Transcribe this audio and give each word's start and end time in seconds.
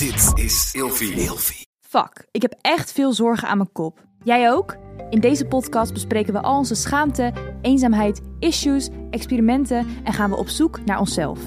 Dit 0.00 0.44
is 0.44 0.74
Ilfie. 0.74 1.66
Fuck, 1.80 2.26
ik 2.30 2.42
heb 2.42 2.54
echt 2.60 2.92
veel 2.92 3.12
zorgen 3.12 3.48
aan 3.48 3.56
mijn 3.56 3.72
kop. 3.72 3.98
Jij 4.24 4.50
ook? 4.52 4.76
In 5.10 5.20
deze 5.20 5.46
podcast 5.46 5.92
bespreken 5.92 6.32
we 6.32 6.40
al 6.40 6.56
onze 6.56 6.74
schaamte, 6.74 7.32
eenzaamheid, 7.62 8.20
issues, 8.38 8.88
experimenten 9.10 9.86
en 10.04 10.12
gaan 10.12 10.30
we 10.30 10.36
op 10.36 10.48
zoek 10.48 10.84
naar 10.84 10.98
onszelf. 10.98 11.38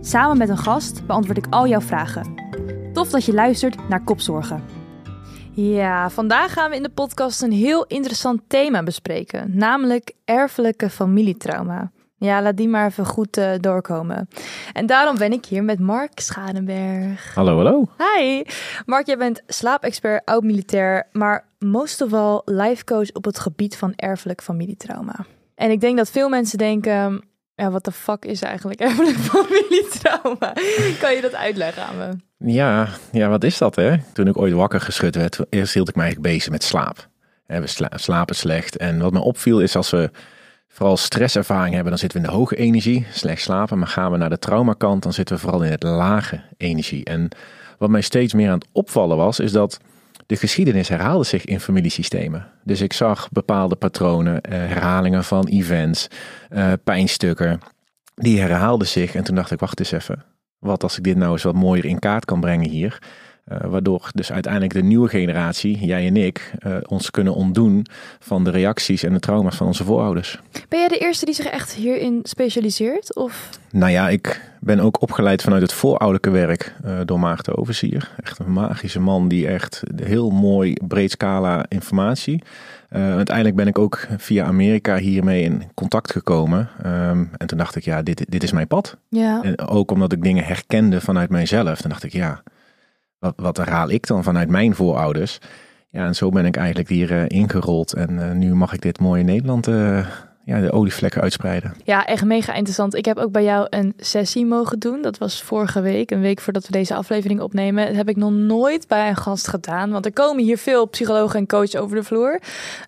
Samen 0.00 0.38
met 0.38 0.48
een 0.48 0.58
gast 0.58 1.06
beantwoord 1.06 1.38
ik 1.38 1.46
al 1.50 1.68
jouw 1.68 1.80
vragen. 1.80 2.34
Tof 2.92 3.10
dat 3.10 3.24
je 3.24 3.32
luistert 3.32 3.88
naar 3.88 4.04
Kopzorgen. 4.04 4.64
Ja, 5.52 6.10
vandaag 6.10 6.52
gaan 6.52 6.70
we 6.70 6.76
in 6.76 6.82
de 6.82 6.90
podcast 6.90 7.42
een 7.42 7.52
heel 7.52 7.86
interessant 7.86 8.40
thema 8.46 8.82
bespreken, 8.82 9.56
namelijk 9.56 10.12
erfelijke 10.24 10.90
familietrauma. 10.90 11.90
Ja, 12.20 12.42
laat 12.42 12.56
die 12.56 12.68
maar 12.68 12.86
even 12.86 13.06
goed 13.06 13.38
uh, 13.38 13.50
doorkomen. 13.60 14.28
En 14.72 14.86
daarom 14.86 15.18
ben 15.18 15.32
ik 15.32 15.44
hier 15.44 15.64
met 15.64 15.78
Mark 15.78 16.20
Schadenberg. 16.20 17.34
Hallo, 17.34 17.56
hallo. 17.56 17.88
Hi. 17.98 18.42
Mark, 18.86 19.06
jij 19.06 19.16
bent 19.16 19.42
slaapexpert, 19.46 20.24
oud-militair, 20.24 21.08
maar 21.12 21.44
most 21.58 22.00
of 22.00 22.12
all 22.12 22.40
life 22.44 22.84
coach 22.84 23.12
op 23.12 23.24
het 23.24 23.38
gebied 23.38 23.76
van 23.76 23.92
erfelijk 23.96 24.42
familietrauma. 24.42 25.26
En 25.54 25.70
ik 25.70 25.80
denk 25.80 25.96
dat 25.96 26.10
veel 26.10 26.28
mensen 26.28 26.58
denken, 26.58 27.22
ja, 27.54 27.70
wat 27.70 27.84
de 27.84 27.92
fuck 27.92 28.24
is 28.24 28.42
eigenlijk 28.42 28.80
erfelijk 28.90 29.16
familietrauma? 29.16 30.52
kan 31.00 31.14
je 31.14 31.20
dat 31.20 31.34
uitleggen 31.34 31.82
aan 31.82 31.96
me? 31.96 32.08
Ja, 32.52 32.88
ja, 33.12 33.28
wat 33.28 33.44
is 33.44 33.58
dat 33.58 33.76
hè? 33.76 33.96
Toen 34.12 34.26
ik 34.26 34.38
ooit 34.38 34.52
wakker 34.52 34.80
geschud 34.80 35.14
werd, 35.14 35.38
eerst 35.48 35.74
hield 35.74 35.88
ik 35.88 35.94
mij 35.94 36.04
eigenlijk 36.04 36.34
bezig 36.34 36.50
met 36.52 36.62
slaap. 36.62 37.08
We 37.46 37.88
slapen 37.94 38.34
slecht. 38.34 38.76
En 38.76 38.98
wat 38.98 39.12
me 39.12 39.20
opviel 39.20 39.60
is 39.60 39.76
als 39.76 39.90
we 39.90 40.10
vooral 40.72 40.96
stresservaring 40.96 41.74
hebben, 41.74 41.90
dan 41.90 41.98
zitten 41.98 42.20
we 42.20 42.26
in 42.26 42.32
de 42.32 42.38
hoge 42.38 42.56
energie, 42.56 43.06
slecht 43.12 43.42
slapen. 43.42 43.78
Maar 43.78 43.88
gaan 43.88 44.10
we 44.10 44.16
naar 44.16 44.30
de 44.30 44.38
traumakant, 44.38 45.02
dan 45.02 45.12
zitten 45.12 45.34
we 45.34 45.40
vooral 45.40 45.62
in 45.62 45.70
het 45.70 45.82
lage 45.82 46.40
energie. 46.56 47.04
En 47.04 47.28
wat 47.78 47.90
mij 47.90 48.00
steeds 48.00 48.34
meer 48.34 48.48
aan 48.48 48.58
het 48.58 48.68
opvallen 48.72 49.16
was, 49.16 49.40
is 49.40 49.52
dat 49.52 49.80
de 50.26 50.36
geschiedenis 50.36 50.88
herhaalde 50.88 51.24
zich 51.24 51.44
in 51.44 51.60
familiesystemen. 51.60 52.46
Dus 52.64 52.80
ik 52.80 52.92
zag 52.92 53.28
bepaalde 53.30 53.76
patronen, 53.76 54.40
eh, 54.40 54.52
herhalingen 54.52 55.24
van 55.24 55.46
events, 55.46 56.08
uh, 56.50 56.72
pijnstukken. 56.84 57.60
Die 58.14 58.40
herhaalden 58.40 58.86
zich 58.86 59.14
en 59.14 59.24
toen 59.24 59.34
dacht 59.34 59.50
ik, 59.50 59.60
wacht 59.60 59.78
eens 59.78 59.92
even. 59.92 60.24
Wat 60.58 60.82
als 60.82 60.96
ik 60.96 61.04
dit 61.04 61.16
nou 61.16 61.32
eens 61.32 61.42
wat 61.42 61.54
mooier 61.54 61.84
in 61.84 61.98
kaart 61.98 62.24
kan 62.24 62.40
brengen 62.40 62.68
hier. 62.68 62.98
Uh, 63.52 63.58
waardoor 63.70 64.10
dus 64.14 64.32
uiteindelijk 64.32 64.72
de 64.72 64.82
nieuwe 64.82 65.08
generatie, 65.08 65.86
jij 65.86 66.06
en 66.06 66.16
ik, 66.16 66.52
uh, 66.66 66.76
ons 66.86 67.10
kunnen 67.10 67.34
ontdoen 67.34 67.86
van 68.18 68.44
de 68.44 68.50
reacties 68.50 69.02
en 69.02 69.12
de 69.12 69.18
trauma's 69.20 69.56
van 69.56 69.66
onze 69.66 69.84
voorouders. 69.84 70.40
Ben 70.68 70.78
jij 70.78 70.88
de 70.88 70.98
eerste 70.98 71.24
die 71.24 71.34
zich 71.34 71.46
echt 71.46 71.72
hierin 71.72 72.20
specialiseert? 72.22 73.16
Of? 73.16 73.48
Nou 73.70 73.90
ja, 73.90 74.08
ik 74.08 74.50
ben 74.60 74.80
ook 74.80 75.02
opgeleid 75.02 75.42
vanuit 75.42 75.62
het 75.62 75.72
voorouderlijke 75.72 76.30
werk 76.30 76.74
uh, 76.84 76.98
door 77.04 77.20
Maarten 77.20 77.56
Overzier. 77.56 78.10
Echt 78.22 78.38
een 78.38 78.52
magische 78.52 79.00
man 79.00 79.28
die 79.28 79.48
echt 79.48 79.82
heel 80.02 80.30
mooi 80.30 80.76
breed 80.86 81.10
scala 81.10 81.64
informatie. 81.68 82.42
uiteindelijk 82.90 83.56
ben 83.56 83.66
ik 83.66 83.78
ook 83.78 84.06
via 84.16 84.44
Amerika 84.44 84.96
hiermee 84.96 85.42
in 85.42 85.62
contact 85.74 86.12
gekomen. 86.12 86.68
Um, 86.86 87.30
en 87.36 87.46
toen 87.46 87.58
dacht 87.58 87.76
ik, 87.76 87.84
ja, 87.84 88.02
dit, 88.02 88.24
dit 88.28 88.42
is 88.42 88.52
mijn 88.52 88.66
pad. 88.66 88.96
Ja. 89.08 89.42
En 89.42 89.58
ook 89.58 89.90
omdat 89.90 90.12
ik 90.12 90.22
dingen 90.22 90.44
herkende 90.44 91.00
vanuit 91.00 91.30
mijzelf. 91.30 91.80
Toen 91.80 91.90
dacht 91.90 92.04
ik, 92.04 92.12
ja, 92.12 92.42
wat, 93.20 93.34
wat 93.36 93.56
herhaal 93.56 93.90
ik 93.90 94.06
dan 94.06 94.22
vanuit 94.22 94.48
mijn 94.48 94.74
voorouders? 94.74 95.38
Ja, 95.90 96.06
en 96.06 96.14
zo 96.14 96.28
ben 96.28 96.44
ik 96.46 96.56
eigenlijk 96.56 96.88
hier 96.88 97.10
uh, 97.10 97.24
ingerold. 97.26 97.94
En 97.94 98.10
uh, 98.10 98.30
nu 98.30 98.54
mag 98.54 98.72
ik 98.72 98.82
dit 98.82 99.00
mooie 99.00 99.22
Nederland, 99.22 99.68
uh, 99.68 100.06
ja, 100.44 100.60
de 100.60 100.72
olievlekken 100.72 101.20
uitspreiden. 101.20 101.74
Ja, 101.84 102.06
echt 102.06 102.24
mega 102.24 102.52
interessant. 102.52 102.94
Ik 102.94 103.04
heb 103.04 103.16
ook 103.16 103.32
bij 103.32 103.44
jou 103.44 103.66
een 103.70 103.94
sessie 103.96 104.46
mogen 104.46 104.78
doen. 104.78 105.02
Dat 105.02 105.18
was 105.18 105.42
vorige 105.42 105.80
week, 105.80 106.10
een 106.10 106.20
week 106.20 106.40
voordat 106.40 106.66
we 106.66 106.72
deze 106.72 106.94
aflevering 106.94 107.40
opnemen. 107.40 107.86
Dat 107.86 107.96
heb 107.96 108.08
ik 108.08 108.16
nog 108.16 108.32
nooit 108.32 108.88
bij 108.88 109.08
een 109.08 109.16
gast 109.16 109.48
gedaan. 109.48 109.90
Want 109.90 110.04
er 110.04 110.12
komen 110.12 110.44
hier 110.44 110.58
veel 110.58 110.88
psychologen 110.88 111.38
en 111.38 111.46
coaches 111.46 111.76
over 111.76 111.96
de 111.96 112.02
vloer. 112.02 112.40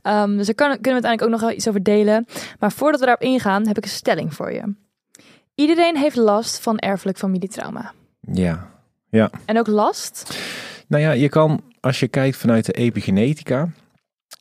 Um, 0.02 0.36
dus 0.36 0.46
daar 0.46 0.54
kan, 0.54 0.68
kunnen 0.80 0.82
we 0.82 0.90
uiteindelijk 0.90 1.22
ook 1.22 1.30
nog 1.30 1.40
wel 1.40 1.50
iets 1.50 1.68
over 1.68 1.82
delen. 1.82 2.26
Maar 2.58 2.72
voordat 2.72 3.00
we 3.00 3.06
daarop 3.06 3.24
ingaan, 3.24 3.66
heb 3.66 3.76
ik 3.76 3.84
een 3.84 3.90
stelling 3.90 4.34
voor 4.34 4.52
je. 4.52 4.74
Iedereen 5.54 5.96
heeft 5.96 6.16
last 6.16 6.60
van 6.60 6.78
erfelijk 6.78 7.18
familietrauma. 7.18 7.92
Ja, 8.20 8.71
ja. 9.12 9.30
En 9.44 9.58
ook 9.58 9.66
last? 9.66 10.38
Nou 10.88 11.02
ja, 11.02 11.12
je 11.12 11.28
kan, 11.28 11.62
als 11.80 12.00
je 12.00 12.08
kijkt 12.08 12.36
vanuit 12.36 12.66
de 12.66 12.72
epigenetica, 12.72 13.68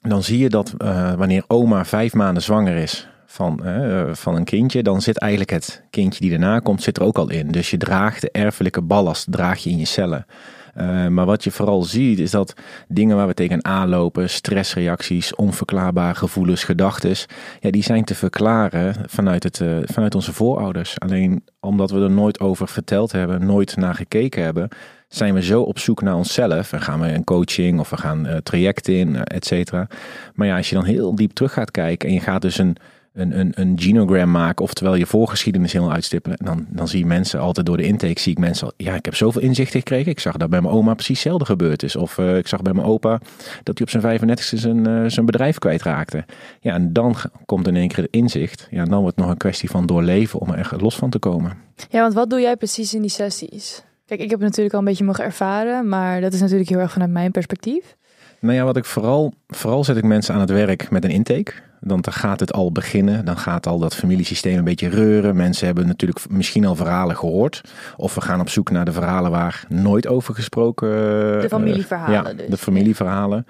dan 0.01 0.23
zie 0.23 0.37
je 0.37 0.49
dat 0.49 0.73
uh, 0.77 1.13
wanneer 1.13 1.43
oma 1.47 1.85
vijf 1.85 2.13
maanden 2.13 2.43
zwanger 2.43 2.75
is 2.75 3.07
van, 3.25 3.59
uh, 3.63 4.13
van 4.13 4.35
een 4.35 4.43
kindje, 4.43 4.83
dan 4.83 5.01
zit 5.01 5.17
eigenlijk 5.17 5.51
het 5.51 5.83
kindje 5.89 6.19
die 6.19 6.29
daarna 6.29 6.59
komt, 6.59 6.83
zit 6.83 6.97
er 6.97 7.03
ook 7.03 7.17
al 7.17 7.29
in. 7.29 7.47
Dus 7.47 7.69
je 7.69 7.77
draagt 7.77 8.21
de 8.21 8.31
erfelijke 8.31 8.81
ballast, 8.81 9.31
draag 9.31 9.59
je 9.63 9.69
in 9.69 9.77
je 9.77 9.85
cellen. 9.85 10.25
Uh, 10.77 11.07
maar 11.07 11.25
wat 11.25 11.43
je 11.43 11.51
vooral 11.51 11.83
ziet 11.83 12.19
is 12.19 12.31
dat 12.31 12.53
dingen 12.87 13.15
waar 13.15 13.27
we 13.27 13.33
tegenaan 13.33 13.89
lopen, 13.89 14.29
stressreacties, 14.29 15.35
onverklaarbare 15.35 16.15
gevoelens, 16.15 16.63
gedachten, 16.63 17.15
ja, 17.59 17.71
die 17.71 17.83
zijn 17.83 18.03
te 18.03 18.15
verklaren 18.15 18.95
vanuit, 19.05 19.43
het, 19.43 19.59
uh, 19.59 19.77
vanuit 19.83 20.15
onze 20.15 20.33
voorouders. 20.33 20.99
Alleen 20.99 21.43
omdat 21.59 21.91
we 21.91 22.01
er 22.01 22.11
nooit 22.11 22.39
over 22.39 22.67
verteld 22.67 23.11
hebben, 23.11 23.45
nooit 23.45 23.75
naar 23.75 23.95
gekeken 23.95 24.43
hebben, 24.43 24.69
zijn 25.07 25.33
we 25.33 25.43
zo 25.43 25.61
op 25.61 25.79
zoek 25.79 26.01
naar 26.01 26.15
onszelf 26.15 26.73
en 26.73 26.81
gaan 26.81 26.99
we 26.99 27.13
een 27.13 27.23
coaching 27.23 27.79
of 27.79 27.89
we 27.89 27.97
gaan 27.97 28.27
uh, 28.27 28.35
trajecten 28.37 28.95
in, 28.95 29.23
et 29.23 29.45
cetera. 29.45 29.87
Maar 30.33 30.47
ja, 30.47 30.57
als 30.57 30.69
je 30.69 30.75
dan 30.75 30.85
heel 30.85 31.15
diep 31.15 31.31
terug 31.31 31.53
gaat 31.53 31.71
kijken 31.71 32.07
en 32.07 32.13
je 32.13 32.21
gaat 32.21 32.41
dus 32.41 32.57
een 32.57 32.77
een, 33.13 33.51
een, 33.55 33.79
genogram 33.79 34.31
maken, 34.31 34.65
oftewel 34.65 34.95
je 34.95 35.05
voorgeschiedenis 35.05 35.71
helemaal 35.71 35.93
uitstippelen. 35.93 36.37
Dan, 36.43 36.65
dan 36.69 36.87
zie 36.87 36.99
je 36.99 37.05
mensen 37.05 37.39
altijd 37.39 37.65
door 37.65 37.77
de 37.77 37.83
intake, 37.83 38.19
zie 38.19 38.31
ik 38.31 38.37
mensen 38.37 38.67
al, 38.67 38.73
ja, 38.77 38.95
ik 38.95 39.05
heb 39.05 39.15
zoveel 39.15 39.41
inzichten 39.41 39.79
gekregen. 39.79 40.11
Ik 40.11 40.19
zag 40.19 40.37
dat 40.37 40.49
bij 40.49 40.61
mijn 40.61 40.73
oma 40.73 40.93
precies 40.93 41.17
hetzelfde 41.17 41.45
gebeurd 41.45 41.83
is. 41.83 41.95
Of 41.95 42.17
uh, 42.17 42.37
ik 42.37 42.47
zag 42.47 42.61
bij 42.61 42.73
mijn 42.73 42.87
opa 42.87 43.19
dat 43.63 43.77
hij 43.77 43.87
op 43.87 43.89
zijn 43.89 44.19
35ste 44.19 44.57
zijn, 44.57 44.87
uh, 44.87 45.03
zijn 45.07 45.25
bedrijf 45.25 45.57
kwijtraakte. 45.57 46.25
Ja, 46.59 46.73
en 46.73 46.93
dan 46.93 47.15
komt 47.45 47.67
in 47.67 47.75
één 47.75 47.87
keer 47.87 48.03
het 48.03 48.13
inzicht. 48.13 48.67
Ja, 48.69 48.85
dan 48.85 48.99
wordt 48.99 49.15
het 49.15 49.25
nog 49.25 49.33
een 49.33 49.37
kwestie 49.37 49.69
van 49.69 49.85
doorleven 49.85 50.39
om 50.39 50.49
er 50.49 50.57
echt 50.57 50.81
los 50.81 50.95
van 50.95 51.09
te 51.09 51.19
komen. 51.19 51.57
Ja, 51.89 52.01
want 52.01 52.13
wat 52.13 52.29
doe 52.29 52.39
jij 52.39 52.55
precies 52.55 52.93
in 52.93 53.01
die 53.01 53.09
sessies? 53.09 53.83
Kijk, 54.05 54.19
ik 54.19 54.29
heb 54.29 54.39
natuurlijk 54.39 54.73
al 54.73 54.79
een 54.79 54.85
beetje 54.85 55.03
mogen 55.03 55.23
ervaren, 55.23 55.87
maar 55.87 56.21
dat 56.21 56.33
is 56.33 56.39
natuurlijk 56.39 56.69
heel 56.69 56.79
erg 56.79 56.91
vanuit 56.91 57.11
mijn 57.11 57.31
perspectief. 57.31 57.95
Nou 58.41 58.55
ja, 58.55 58.63
wat 58.63 58.77
ik 58.77 58.85
vooral, 58.85 59.33
vooral 59.47 59.83
zet 59.83 59.97
ik 59.97 60.03
mensen 60.03 60.33
aan 60.33 60.39
het 60.39 60.49
werk 60.49 60.89
met 60.89 61.03
een 61.03 61.09
intake. 61.09 61.53
Dan 61.79 62.03
gaat 62.09 62.39
het 62.39 62.53
al 62.53 62.71
beginnen. 62.71 63.25
Dan 63.25 63.37
gaat 63.37 63.67
al 63.67 63.79
dat 63.79 63.95
familiesysteem 63.95 64.57
een 64.57 64.63
beetje 64.63 64.89
reuren. 64.89 65.35
Mensen 65.35 65.65
hebben 65.65 65.87
natuurlijk 65.87 66.29
misschien 66.29 66.65
al 66.65 66.75
verhalen 66.75 67.17
gehoord. 67.17 67.61
Of 67.97 68.15
we 68.15 68.21
gaan 68.21 68.39
op 68.39 68.49
zoek 68.49 68.71
naar 68.71 68.85
de 68.85 68.91
verhalen 68.91 69.31
waar 69.31 69.65
nooit 69.69 70.07
over 70.07 70.33
gesproken 70.33 70.89
De 70.89 71.45
familieverhalen. 71.49 72.21
Uh, 72.23 72.29
ja, 72.29 72.33
dus. 72.33 72.49
de 72.49 72.57
familieverhalen. 72.57 73.45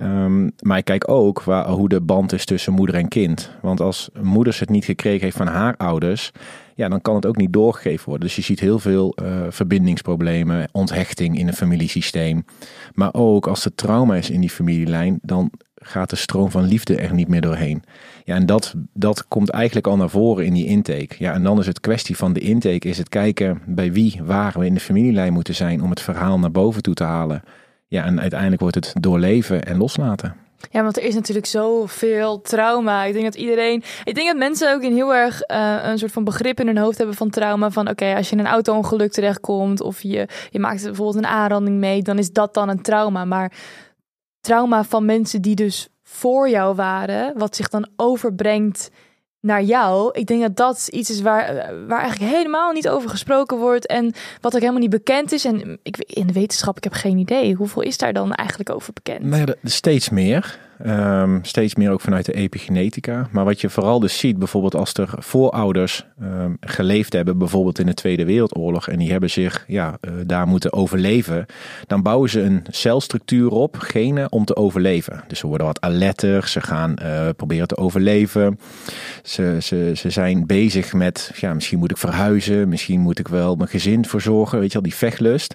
Um, 0.00 0.52
maar 0.60 0.78
ik 0.78 0.84
kijk 0.84 1.10
ook 1.10 1.42
waar, 1.42 1.68
hoe 1.68 1.88
de 1.88 2.00
band 2.00 2.32
is 2.32 2.44
tussen 2.44 2.72
moeder 2.72 2.94
en 2.94 3.08
kind. 3.08 3.50
Want 3.60 3.80
als 3.80 4.10
moeders 4.22 4.60
het 4.60 4.70
niet 4.70 4.84
gekregen 4.84 5.24
heeft 5.24 5.36
van 5.36 5.46
haar 5.46 5.74
ouders, 5.76 6.32
ja, 6.74 6.88
dan 6.88 7.00
kan 7.00 7.14
het 7.14 7.26
ook 7.26 7.36
niet 7.36 7.52
doorgegeven 7.52 8.08
worden. 8.08 8.26
Dus 8.26 8.36
je 8.36 8.42
ziet 8.42 8.60
heel 8.60 8.78
veel 8.78 9.16
uh, 9.22 9.46
verbindingsproblemen, 9.48 10.68
onthechting 10.72 11.38
in 11.38 11.48
een 11.48 11.54
familiesysteem. 11.54 12.44
Maar 12.92 13.14
ook 13.14 13.46
als 13.46 13.64
er 13.64 13.74
trauma 13.74 14.16
is 14.16 14.30
in 14.30 14.40
die 14.40 14.50
familielijn, 14.50 15.18
dan 15.22 15.50
gaat 15.74 16.10
de 16.10 16.16
stroom 16.16 16.50
van 16.50 16.64
liefde 16.64 16.96
er 16.96 17.14
niet 17.14 17.28
meer 17.28 17.40
doorheen. 17.40 17.82
Ja, 18.24 18.34
en 18.34 18.46
dat, 18.46 18.74
dat 18.92 19.28
komt 19.28 19.48
eigenlijk 19.48 19.86
al 19.86 19.96
naar 19.96 20.10
voren 20.10 20.46
in 20.46 20.52
die 20.52 20.66
intake. 20.66 21.14
Ja, 21.18 21.32
en 21.32 21.42
dan 21.42 21.58
is 21.58 21.66
het 21.66 21.80
kwestie 21.80 22.16
van 22.16 22.32
de 22.32 22.40
intake, 22.40 22.88
is 22.88 22.98
het 22.98 23.08
kijken 23.08 23.62
bij 23.66 23.92
wie, 23.92 24.20
waar 24.24 24.54
we 24.58 24.66
in 24.66 24.74
de 24.74 24.80
familielijn 24.80 25.32
moeten 25.32 25.54
zijn 25.54 25.82
om 25.82 25.90
het 25.90 26.00
verhaal 26.00 26.38
naar 26.38 26.50
boven 26.50 26.82
toe 26.82 26.94
te 26.94 27.04
halen. 27.04 27.42
Ja, 27.88 28.04
en 28.04 28.20
uiteindelijk 28.20 28.60
wordt 28.60 28.76
het 28.76 28.92
doorleven 29.00 29.64
en 29.64 29.76
loslaten. 29.76 30.43
Ja, 30.70 30.82
want 30.82 30.96
er 30.96 31.02
is 31.02 31.14
natuurlijk 31.14 31.46
zoveel 31.46 32.40
trauma. 32.40 33.04
Ik 33.04 33.12
denk 33.12 33.24
dat 33.24 33.34
iedereen. 33.34 33.82
Ik 34.04 34.14
denk 34.14 34.26
dat 34.26 34.36
mensen 34.36 34.74
ook 34.74 34.82
in 34.82 34.94
heel 34.94 35.14
erg 35.14 35.50
uh, 35.50 35.78
een 35.82 35.98
soort 35.98 36.12
van 36.12 36.24
begrip 36.24 36.60
in 36.60 36.66
hun 36.66 36.78
hoofd 36.78 36.98
hebben 36.98 37.16
van 37.16 37.30
trauma. 37.30 37.70
Van 37.70 37.88
oké, 37.88 38.14
als 38.14 38.28
je 38.28 38.36
in 38.36 38.40
een 38.40 38.50
auto-ongeluk 38.50 39.12
terechtkomt 39.12 39.80
of 39.80 40.02
je, 40.02 40.28
je 40.50 40.58
maakt 40.58 40.82
bijvoorbeeld 40.82 41.16
een 41.16 41.30
aanranding 41.30 41.78
mee, 41.78 42.02
dan 42.02 42.18
is 42.18 42.32
dat 42.32 42.54
dan 42.54 42.68
een 42.68 42.82
trauma. 42.82 43.24
Maar 43.24 43.52
trauma 44.40 44.84
van 44.84 45.04
mensen 45.04 45.42
die 45.42 45.54
dus 45.54 45.88
voor 46.02 46.48
jou 46.48 46.74
waren, 46.74 47.38
wat 47.38 47.56
zich 47.56 47.68
dan 47.68 47.88
overbrengt 47.96 48.90
naar 49.44 49.62
jou. 49.62 50.10
Ik 50.12 50.26
denk 50.26 50.40
dat 50.40 50.56
dat 50.56 50.88
iets 50.90 51.10
is 51.10 51.20
waar, 51.20 51.74
waar 51.86 52.00
eigenlijk 52.00 52.32
helemaal 52.32 52.72
niet 52.72 52.88
over 52.88 53.10
gesproken 53.10 53.56
wordt 53.56 53.86
en 53.86 54.12
wat 54.40 54.54
ook 54.54 54.60
helemaal 54.60 54.80
niet 54.80 54.90
bekend 54.90 55.32
is. 55.32 55.44
En 55.44 55.78
ik, 55.82 55.96
in 55.98 56.26
de 56.26 56.32
wetenschap, 56.32 56.76
ik 56.76 56.84
heb 56.84 56.92
geen 56.92 57.18
idee. 57.18 57.54
Hoeveel 57.54 57.82
is 57.82 57.98
daar 57.98 58.12
dan 58.12 58.32
eigenlijk 58.32 58.70
over 58.70 58.92
bekend? 58.92 59.24
Nou 59.24 59.44
ja, 59.46 59.54
steeds 59.64 60.08
meer. 60.08 60.58
Ehm, 60.82 61.38
steeds 61.42 61.74
meer 61.74 61.90
ook 61.90 62.00
vanuit 62.00 62.24
de 62.24 62.32
epigenetica. 62.32 63.28
Maar 63.30 63.44
wat 63.44 63.60
je 63.60 63.70
vooral 63.70 64.00
dus 64.00 64.18
ziet, 64.18 64.38
bijvoorbeeld 64.38 64.74
als 64.74 64.94
er 64.94 65.08
voorouders 65.18 66.06
ehm, 66.20 66.52
geleefd 66.60 67.12
hebben, 67.12 67.38
bijvoorbeeld 67.38 67.78
in 67.78 67.86
de 67.86 67.94
Tweede 67.94 68.24
Wereldoorlog, 68.24 68.88
en 68.88 68.98
die 68.98 69.10
hebben 69.10 69.30
zich 69.30 69.64
ja, 69.66 69.96
eh, 70.00 70.12
daar 70.26 70.46
moeten 70.46 70.72
overleven, 70.72 71.46
dan 71.86 72.02
bouwen 72.02 72.30
ze 72.30 72.40
een 72.40 72.64
celstructuur 72.70 73.50
op, 73.50 73.76
genen, 73.78 74.32
om 74.32 74.44
te 74.44 74.56
overleven. 74.56 75.24
Dus 75.28 75.38
ze 75.38 75.46
worden 75.46 75.66
wat 75.66 75.80
alerter, 75.80 76.48
ze 76.48 76.60
gaan 76.60 76.96
eh, 76.96 77.28
proberen 77.36 77.68
te 77.68 77.76
overleven. 77.76 78.58
Ze, 79.22 79.56
ze, 79.60 79.92
ze 79.94 80.10
zijn 80.10 80.46
bezig 80.46 80.92
met, 80.92 81.32
ja, 81.36 81.54
misschien 81.54 81.78
moet 81.78 81.90
ik 81.90 81.98
verhuizen, 81.98 82.68
misschien 82.68 83.00
moet 83.00 83.18
ik 83.18 83.28
wel 83.28 83.56
mijn 83.56 83.68
gezin 83.68 84.04
verzorgen, 84.04 84.58
weet 84.58 84.68
je 84.68 84.80
wel, 84.80 84.82
die 84.82 84.94
vechtlust. 84.94 85.54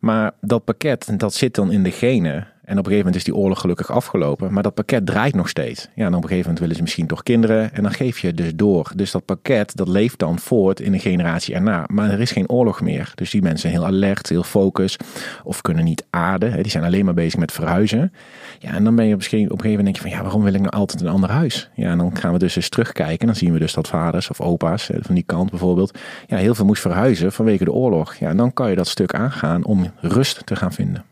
Maar 0.00 0.32
dat 0.40 0.64
pakket, 0.64 1.12
dat 1.16 1.34
zit 1.34 1.54
dan 1.54 1.72
in 1.72 1.82
de 1.82 1.90
genen. 1.90 2.46
En 2.70 2.78
op 2.78 2.84
een 2.84 2.90
gegeven 2.90 3.12
moment 3.12 3.16
is 3.16 3.32
die 3.32 3.42
oorlog 3.42 3.60
gelukkig 3.60 3.90
afgelopen. 3.90 4.52
Maar 4.52 4.62
dat 4.62 4.74
pakket 4.74 5.06
draait 5.06 5.34
nog 5.34 5.48
steeds. 5.48 5.88
Ja, 5.94 6.06
en 6.06 6.14
op 6.14 6.22
een 6.22 6.28
gegeven 6.28 6.40
moment 6.40 6.58
willen 6.58 6.76
ze 6.76 6.82
misschien 6.82 7.06
toch 7.06 7.22
kinderen. 7.22 7.74
En 7.74 7.82
dan 7.82 7.92
geef 7.92 8.18
je 8.18 8.34
dus 8.34 8.54
door. 8.54 8.92
Dus 8.94 9.10
dat 9.10 9.24
pakket, 9.24 9.76
dat 9.76 9.88
leeft 9.88 10.18
dan 10.18 10.38
voort 10.38 10.80
in 10.80 10.92
de 10.92 10.98
generatie 10.98 11.54
erna. 11.54 11.84
Maar 11.86 12.10
er 12.10 12.20
is 12.20 12.30
geen 12.30 12.48
oorlog 12.48 12.80
meer. 12.80 13.12
Dus 13.14 13.30
die 13.30 13.42
mensen 13.42 13.60
zijn 13.60 13.72
heel 13.72 13.86
alert, 13.86 14.28
heel 14.28 14.42
focus. 14.42 14.96
Of 15.44 15.60
kunnen 15.60 15.84
niet 15.84 16.04
aarden. 16.10 16.62
Die 16.62 16.70
zijn 16.70 16.84
alleen 16.84 17.04
maar 17.04 17.14
bezig 17.14 17.38
met 17.38 17.52
verhuizen. 17.52 18.12
Ja, 18.58 18.74
en 18.74 18.84
dan 18.84 18.96
ben 18.96 19.06
je 19.06 19.14
op 19.14 19.20
een 19.20 19.28
gegeven 19.28 19.68
moment 19.68 19.84
denk 19.84 19.96
je 19.96 20.02
van... 20.02 20.10
Ja, 20.10 20.22
waarom 20.22 20.42
wil 20.42 20.54
ik 20.54 20.60
nou 20.60 20.72
altijd 20.72 21.00
een 21.00 21.08
ander 21.08 21.30
huis? 21.30 21.70
Ja, 21.74 21.90
en 21.90 21.98
dan 21.98 22.16
gaan 22.16 22.32
we 22.32 22.38
dus 22.38 22.56
eens 22.56 22.68
terugkijken. 22.68 23.18
En 23.20 23.26
dan 23.26 23.36
zien 23.36 23.52
we 23.52 23.58
dus 23.58 23.74
dat 23.74 23.88
vaders 23.88 24.30
of 24.30 24.40
opa's, 24.40 24.90
van 25.00 25.14
die 25.14 25.24
kant 25.26 25.50
bijvoorbeeld... 25.50 25.98
Ja, 26.26 26.36
heel 26.36 26.54
veel 26.54 26.64
moest 26.64 26.82
verhuizen 26.82 27.32
vanwege 27.32 27.64
de 27.64 27.72
oorlog. 27.72 28.14
Ja, 28.14 28.28
en 28.28 28.36
dan 28.36 28.52
kan 28.52 28.70
je 28.70 28.76
dat 28.76 28.88
stuk 28.88 29.14
aangaan 29.14 29.64
om 29.64 29.90
rust 30.00 30.46
te 30.46 30.56
gaan 30.56 30.72
vinden. 30.72 31.04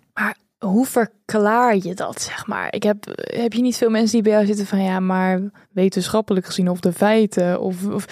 Hoe 0.58 0.86
verklaar 0.86 1.76
je 1.76 1.94
dat, 1.94 2.20
zeg 2.20 2.46
maar? 2.46 2.74
Ik 2.74 2.82
heb, 2.82 3.04
heb 3.14 3.52
je 3.52 3.62
niet 3.62 3.76
veel 3.76 3.90
mensen 3.90 4.12
die 4.12 4.22
bij 4.22 4.32
jou 4.32 4.46
zitten 4.46 4.66
van 4.66 4.82
ja, 4.82 5.00
maar 5.00 5.40
wetenschappelijk 5.70 6.46
gezien 6.46 6.68
of 6.68 6.80
de 6.80 6.92
feiten 6.92 7.60
of, 7.60 7.86
of 7.86 8.04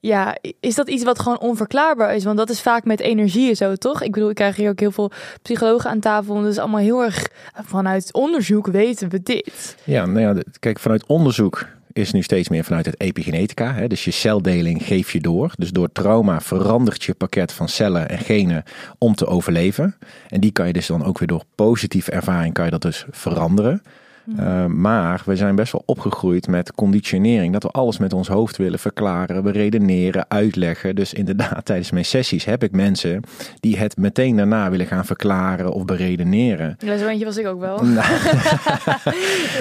ja, 0.00 0.36
is 0.60 0.74
dat 0.74 0.88
iets 0.88 1.04
wat 1.04 1.18
gewoon 1.18 1.40
onverklaarbaar 1.40 2.14
is? 2.14 2.24
Want 2.24 2.36
dat 2.36 2.50
is 2.50 2.60
vaak 2.60 2.84
met 2.84 3.00
energie 3.00 3.54
zo, 3.54 3.74
toch? 3.74 4.02
Ik 4.02 4.12
bedoel, 4.12 4.28
ik 4.28 4.34
krijg 4.34 4.56
hier 4.56 4.70
ook 4.70 4.80
heel 4.80 4.90
veel 4.90 5.10
psychologen 5.42 5.90
aan 5.90 6.00
tafel 6.00 6.36
en 6.36 6.42
dat 6.42 6.50
is 6.50 6.58
allemaal 6.58 6.80
heel 6.80 7.02
erg 7.02 7.28
vanuit 7.54 8.12
onderzoek 8.12 8.66
weten 8.66 9.08
we 9.08 9.22
dit. 9.22 9.76
Ja, 9.84 10.06
nou 10.06 10.20
ja, 10.20 10.42
kijk, 10.58 10.78
vanuit 10.78 11.06
onderzoek 11.06 11.66
is 11.92 12.12
nu 12.12 12.22
steeds 12.22 12.48
meer 12.48 12.64
vanuit 12.64 12.86
het 12.86 13.00
epigenetica. 13.00 13.74
Hè? 13.74 13.86
Dus 13.86 14.04
je 14.04 14.10
celdeling 14.10 14.82
geef 14.82 15.12
je 15.12 15.20
door. 15.20 15.52
Dus 15.56 15.70
door 15.70 15.92
trauma 15.92 16.40
verandert 16.40 17.02
je 17.02 17.14
pakket 17.14 17.52
van 17.52 17.68
cellen 17.68 18.08
en 18.08 18.18
genen 18.18 18.62
om 18.98 19.14
te 19.14 19.26
overleven. 19.26 19.96
En 20.28 20.40
die 20.40 20.52
kan 20.52 20.66
je 20.66 20.72
dus 20.72 20.86
dan 20.86 21.04
ook 21.04 21.18
weer 21.18 21.28
door 21.28 21.44
positieve 21.54 22.10
ervaring 22.10 22.54
kan 22.54 22.64
je 22.64 22.70
dat 22.70 22.82
dus 22.82 23.06
veranderen. 23.10 23.82
Uh, 24.26 24.66
maar 24.66 25.22
we 25.24 25.36
zijn 25.36 25.54
best 25.54 25.72
wel 25.72 25.82
opgegroeid 25.86 26.48
met 26.48 26.72
conditionering. 26.72 27.52
Dat 27.52 27.62
we 27.62 27.68
alles 27.68 27.98
met 27.98 28.12
ons 28.12 28.28
hoofd 28.28 28.56
willen 28.56 28.78
verklaren, 28.78 29.42
beredeneren, 29.42 30.24
uitleggen. 30.28 30.94
Dus 30.94 31.12
inderdaad, 31.14 31.64
tijdens 31.66 31.90
mijn 31.90 32.04
sessies 32.04 32.44
heb 32.44 32.62
ik 32.62 32.72
mensen 32.72 33.22
die 33.60 33.78
het 33.78 33.96
meteen 33.96 34.36
daarna 34.36 34.70
willen 34.70 34.86
gaan 34.86 35.04
verklaren 35.04 35.72
of 35.72 35.84
beredeneren. 35.84 36.76
Ja, 36.78 36.96
zo 36.96 37.06
eentje 37.06 37.24
was 37.24 37.36
ik 37.36 37.46
ook 37.46 37.60
wel. 37.60 37.84
Nou, 37.84 37.94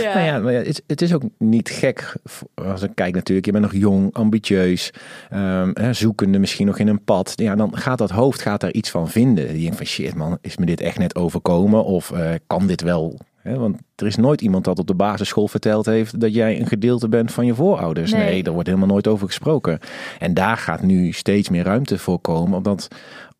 ja. 0.01 0.13
Nou 0.13 0.25
ja, 0.25 0.39
maar 0.39 0.53
het, 0.53 0.83
het, 0.87 1.01
is 1.01 1.13
ook 1.13 1.23
niet 1.37 1.69
gek 1.69 2.15
als 2.53 2.81
ik 2.81 2.91
kijk 2.95 3.13
natuurlijk. 3.13 3.45
Je 3.45 3.51
bent 3.51 3.63
nog 3.63 3.73
jong, 3.73 4.13
ambitieus, 4.13 4.93
um, 5.33 5.73
zoekende 5.91 6.39
misschien 6.39 6.65
nog 6.65 6.79
in 6.79 6.87
een 6.87 7.03
pad. 7.03 7.33
Ja, 7.35 7.55
dan 7.55 7.77
gaat 7.77 7.97
dat 7.97 8.09
hoofd 8.09 8.41
gaat 8.41 8.61
daar 8.61 8.71
iets 8.71 8.89
van 8.89 9.09
vinden. 9.09 9.47
Die 9.47 9.61
denkt 9.61 9.77
van 9.77 9.85
shit 9.85 10.15
man, 10.15 10.37
is 10.41 10.57
me 10.57 10.65
dit 10.65 10.81
echt 10.81 10.97
net 10.97 11.15
overkomen? 11.15 11.83
Of 11.83 12.11
uh, 12.11 12.29
kan 12.47 12.67
dit 12.67 12.81
wel 12.81 13.19
want 13.43 13.77
er 14.01 14.07
is 14.07 14.15
nooit 14.15 14.41
iemand 14.41 14.63
dat 14.63 14.79
op 14.79 14.87
de 14.87 14.93
basisschool 14.93 15.47
verteld 15.47 15.85
heeft 15.85 16.19
dat 16.19 16.33
jij 16.33 16.59
een 16.59 16.67
gedeelte 16.67 17.09
bent 17.09 17.31
van 17.31 17.45
je 17.45 17.55
voorouders. 17.55 18.11
Nee, 18.11 18.23
nee 18.23 18.43
daar 18.43 18.53
wordt 18.53 18.67
helemaal 18.67 18.89
nooit 18.89 19.07
over 19.07 19.27
gesproken. 19.27 19.79
En 20.19 20.33
daar 20.33 20.57
gaat 20.57 20.81
nu 20.81 21.11
steeds 21.11 21.49
meer 21.49 21.63
ruimte 21.63 21.97
voor 21.97 22.19
komen, 22.19 22.57
omdat 22.57 22.87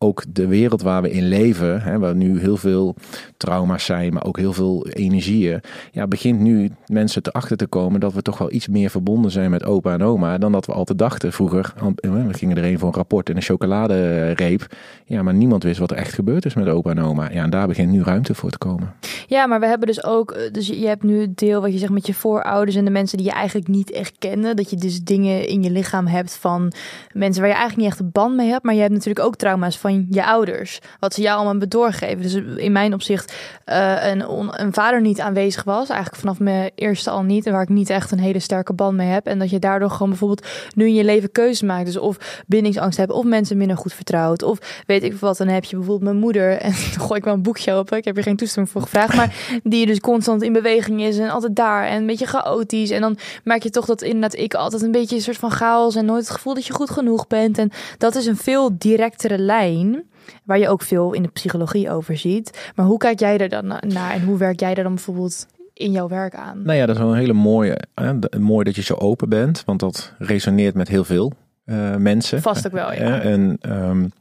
ook 0.02 0.24
de 0.28 0.46
wereld 0.46 0.82
waar 0.82 1.02
we 1.02 1.10
in 1.10 1.28
leven, 1.28 1.82
hè, 1.82 1.98
waar 1.98 2.14
nu 2.14 2.40
heel 2.40 2.56
veel 2.56 2.94
trauma's 3.36 3.84
zijn, 3.84 4.12
maar 4.12 4.24
ook 4.24 4.38
heel 4.38 4.52
veel 4.52 4.86
energieën, 4.86 5.60
ja, 5.92 6.06
begint 6.06 6.40
nu 6.40 6.70
mensen 6.86 7.22
te 7.22 7.32
achter 7.32 7.56
te 7.56 7.66
komen 7.66 8.00
dat 8.00 8.12
we 8.12 8.22
toch 8.22 8.38
wel 8.38 8.52
iets 8.52 8.68
meer 8.68 8.90
verbonden 8.90 9.30
zijn 9.30 9.50
met 9.50 9.64
opa 9.64 9.92
en 9.92 10.02
oma 10.02 10.38
dan 10.38 10.52
dat 10.52 10.66
we 10.66 10.72
altijd 10.72 10.98
dachten 10.98 11.32
vroeger. 11.32 11.72
We 11.94 12.28
gingen 12.30 12.56
erheen 12.56 12.78
voor 12.78 12.88
een 12.88 12.94
rapport 12.94 13.28
in 13.28 13.36
een 13.36 13.42
chocoladereep. 13.42 14.66
Ja, 15.04 15.22
maar 15.22 15.34
niemand 15.34 15.62
wist 15.62 15.78
wat 15.78 15.90
er 15.90 15.96
echt 15.96 16.12
gebeurd 16.12 16.44
is 16.44 16.54
met 16.54 16.68
opa 16.68 16.90
en 16.90 17.00
oma. 17.00 17.30
Ja, 17.32 17.42
en 17.42 17.50
daar 17.50 17.66
begint 17.66 17.90
nu 17.90 18.02
ruimte 18.02 18.34
voor 18.34 18.50
te 18.50 18.58
komen. 18.58 18.92
Ja, 19.26 19.46
maar 19.46 19.60
we 19.60 19.66
hebben 19.66 19.86
dus 19.86 20.04
ook, 20.04 20.30
eh, 20.30 20.51
dus 20.52 20.66
je 20.66 20.86
hebt 20.86 21.02
nu 21.02 21.20
het 21.20 21.38
deel 21.38 21.60
wat 21.60 21.72
je 21.72 21.78
zegt 21.78 21.92
met 21.92 22.06
je 22.06 22.14
voorouders 22.14 22.76
en 22.76 22.84
de 22.84 22.90
mensen 22.90 23.18
die 23.18 23.26
je 23.26 23.32
eigenlijk 23.32 23.68
niet 23.68 23.90
echt 23.90 24.14
kende. 24.18 24.54
Dat 24.54 24.70
je 24.70 24.76
dus 24.76 25.02
dingen 25.02 25.46
in 25.46 25.62
je 25.62 25.70
lichaam 25.70 26.06
hebt 26.06 26.36
van 26.36 26.72
mensen 27.12 27.40
waar 27.40 27.50
je 27.50 27.56
eigenlijk 27.56 27.76
niet 27.76 27.86
echt 27.90 28.00
een 28.00 28.10
band 28.12 28.36
mee 28.36 28.50
hebt. 28.50 28.64
Maar 28.64 28.74
je 28.74 28.80
hebt 28.80 28.92
natuurlijk 28.92 29.26
ook 29.26 29.36
trauma's 29.36 29.78
van 29.78 30.06
je 30.10 30.26
ouders. 30.26 30.78
Wat 30.98 31.14
ze 31.14 31.20
jou 31.20 31.34
allemaal 31.34 31.50
hebben 31.50 31.68
doorgegeven. 31.68 32.22
Dus 32.22 32.34
in 32.56 32.72
mijn 32.72 32.94
opzicht 32.94 33.34
uh, 33.66 34.06
een, 34.06 34.24
een 34.60 34.72
vader 34.72 35.00
niet 35.00 35.20
aanwezig 35.20 35.64
was. 35.64 35.88
Eigenlijk 35.88 36.20
vanaf 36.20 36.38
mijn 36.38 36.70
eerste 36.74 37.10
al 37.10 37.22
niet. 37.22 37.46
En 37.46 37.52
waar 37.52 37.62
ik 37.62 37.68
niet 37.68 37.90
echt 37.90 38.10
een 38.10 38.18
hele 38.18 38.38
sterke 38.38 38.72
band 38.72 38.96
mee 38.96 39.08
heb. 39.08 39.26
En 39.26 39.38
dat 39.38 39.50
je 39.50 39.58
daardoor 39.58 39.90
gewoon 39.90 40.08
bijvoorbeeld 40.08 40.46
nu 40.74 40.86
in 40.86 40.94
je 40.94 41.04
leven 41.04 41.32
keuzes 41.32 41.62
maakt. 41.62 41.86
Dus 41.86 41.98
of 41.98 42.42
bindingsangst 42.46 42.98
hebt. 42.98 43.12
Of 43.12 43.24
mensen 43.24 43.56
minder 43.56 43.76
goed 43.76 43.92
vertrouwt. 43.92 44.42
Of 44.42 44.82
weet 44.86 45.02
ik 45.02 45.14
wat. 45.14 45.36
Dan 45.36 45.48
heb 45.48 45.64
je 45.64 45.76
bijvoorbeeld 45.76 46.10
mijn 46.10 46.22
moeder. 46.22 46.50
En 46.62 46.70
dan 46.70 47.06
gooi 47.06 47.18
ik 47.18 47.24
wel 47.24 47.34
een 47.34 47.42
boekje 47.42 47.72
open. 47.72 47.96
Ik 47.96 48.04
heb 48.04 48.16
er 48.16 48.22
geen 48.22 48.36
toestemming 48.36 48.72
voor 48.72 48.82
gevraagd. 48.82 49.16
Maar 49.16 49.60
die 49.62 49.86
dus 49.86 50.00
constant 50.00 50.41
in 50.42 50.52
beweging 50.52 51.02
is. 51.02 51.18
En 51.18 51.30
altijd 51.30 51.56
daar. 51.56 51.86
En 51.86 51.96
een 51.96 52.06
beetje 52.06 52.26
chaotisch. 52.26 52.90
En 52.90 53.00
dan 53.00 53.18
merk 53.44 53.62
je 53.62 53.70
toch 53.70 53.86
dat 53.86 54.02
inderdaad 54.02 54.36
ik 54.36 54.54
altijd 54.54 54.82
een 54.82 54.92
beetje 54.92 55.16
een 55.16 55.22
soort 55.22 55.36
van 55.36 55.50
chaos. 55.50 55.94
En 55.94 56.04
nooit 56.04 56.24
het 56.24 56.34
gevoel 56.34 56.54
dat 56.54 56.66
je 56.66 56.72
goed 56.72 56.90
genoeg 56.90 57.26
bent. 57.26 57.58
En 57.58 57.70
dat 57.98 58.14
is 58.14 58.26
een 58.26 58.36
veel 58.36 58.70
directere 58.78 59.38
lijn 59.38 60.10
waar 60.44 60.58
je 60.58 60.68
ook 60.68 60.82
veel 60.82 61.12
in 61.12 61.22
de 61.22 61.28
psychologie 61.28 61.90
over 61.90 62.16
ziet. 62.16 62.70
Maar 62.74 62.86
hoe 62.86 62.98
kijk 62.98 63.20
jij 63.20 63.38
er 63.38 63.48
dan 63.48 63.66
naar 63.66 64.12
en 64.12 64.24
hoe 64.24 64.38
werk 64.38 64.60
jij 64.60 64.74
er 64.74 64.82
dan 64.82 64.94
bijvoorbeeld 64.94 65.46
in 65.72 65.90
jouw 65.90 66.08
werk 66.08 66.34
aan? 66.34 66.62
Nou 66.62 66.78
ja, 66.78 66.86
dat 66.86 66.94
is 66.94 67.02
wel 67.02 67.10
een 67.10 67.18
hele 67.18 67.32
mooie. 67.32 67.78
Hè? 67.94 68.38
Mooi 68.38 68.64
dat 68.64 68.74
je 68.74 68.82
zo 68.82 68.94
open 68.94 69.28
bent, 69.28 69.62
want 69.64 69.80
dat 69.80 70.12
resoneert 70.18 70.74
met 70.74 70.88
heel 70.88 71.04
veel 71.04 71.32
uh, 71.66 71.96
mensen. 71.96 72.42
Vast 72.42 72.66
ook 72.66 72.72
wel, 72.72 72.92
ja. 72.92 73.20
En 73.20 73.58
um, 73.68 74.12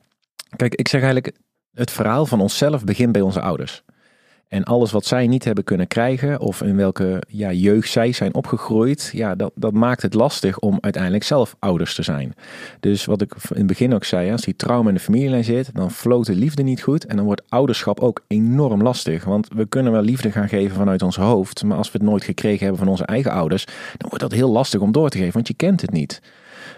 kijk, 0.56 0.76
ik 0.76 0.88
zeg 0.88 1.02
eigenlijk, 1.02 1.36
het 1.74 1.92
verhaal 1.92 2.26
van 2.26 2.42
onszelf 2.42 2.84
begint 2.84 3.12
bij 3.12 3.22
onze 3.22 3.42
ouders. 3.42 3.84
En 4.52 4.64
alles 4.64 4.92
wat 4.92 5.06
zij 5.06 5.28
niet 5.28 5.44
hebben 5.44 5.64
kunnen 5.64 5.88
krijgen, 5.88 6.40
of 6.40 6.62
in 6.62 6.76
welke 6.76 7.22
ja, 7.28 7.52
jeugd 7.52 7.90
zij 7.90 8.12
zijn 8.12 8.34
opgegroeid, 8.34 9.10
ja, 9.14 9.36
dat, 9.36 9.52
dat 9.56 9.74
maakt 9.74 10.02
het 10.02 10.14
lastig 10.14 10.60
om 10.60 10.78
uiteindelijk 10.82 11.24
zelf 11.24 11.56
ouders 11.60 11.96
te 11.96 12.04
zijn. 12.04 12.34
Dus 12.80 13.06
wat 13.06 13.22
ik 13.22 13.34
in 13.50 13.58
het 13.58 13.68
begin 13.68 13.94
ook 13.94 14.04
zei, 14.04 14.32
als 14.32 14.42
die 14.42 14.56
trauma 14.56 14.90
in 14.90 14.96
de 14.96 15.02
familielijn 15.02 15.44
zit, 15.44 15.76
dan 15.76 15.92
floot 15.92 16.26
de 16.26 16.36
liefde 16.36 16.64
niet 16.64 16.82
goed. 16.82 17.06
En 17.06 17.16
dan 17.16 17.26
wordt 17.26 17.42
ouderschap 17.50 18.00
ook 18.00 18.24
enorm 18.28 18.82
lastig. 18.82 19.24
Want 19.24 19.48
we 19.56 19.66
kunnen 19.66 19.92
wel 19.92 20.02
liefde 20.02 20.32
gaan 20.32 20.50
geven 20.50 20.76
vanuit 20.76 21.02
ons 21.02 21.16
hoofd, 21.16 21.64
maar 21.64 21.78
als 21.78 21.92
we 21.92 21.98
het 21.98 22.08
nooit 22.08 22.24
gekregen 22.24 22.60
hebben 22.60 22.78
van 22.78 22.88
onze 22.88 23.06
eigen 23.06 23.32
ouders, 23.32 23.66
dan 23.98 24.10
wordt 24.10 24.20
dat 24.20 24.32
heel 24.32 24.52
lastig 24.52 24.80
om 24.80 24.92
door 24.92 25.10
te 25.10 25.18
geven, 25.18 25.34
want 25.34 25.48
je 25.48 25.54
kent 25.54 25.82
het 25.82 25.92
niet. 25.92 26.22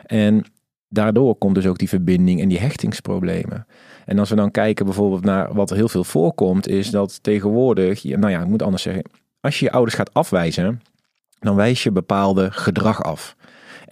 En 0.06 0.46
daardoor 0.94 1.36
komt 1.36 1.56
dus 1.56 1.66
ook 1.68 1.78
die 1.78 1.90
verbinding 1.90 2.42
en 2.42 2.50
die 2.50 2.60
hechtingsproblemen. 2.60 3.68
En 4.06 4.20
als 4.20 4.30
we 4.30 4.36
dan 4.36 4.52
kijken 4.52 4.86
bijvoorbeeld 4.86 5.26
naar 5.26 5.54
wat 5.54 5.70
er 5.70 5.76
heel 5.76 5.90
veel 5.90 6.04
voorkomt, 6.04 6.68
is 6.68 6.90
dat 6.90 7.24
tegenwoordig, 7.24 8.04
nou 8.04 8.30
ja, 8.30 8.42
ik 8.42 8.48
moet 8.48 8.64
anders 8.64 8.84
zeggen, 8.84 9.04
als 9.40 9.60
je 9.60 9.66
je 9.66 9.72
ouders 9.72 9.96
gaat 9.96 10.14
afwijzen, 10.14 10.82
dan 11.40 11.56
wijs 11.56 11.84
je 11.84 11.92
bepaalde 11.92 12.52
gedrag 12.52 13.04
af. 13.04 13.36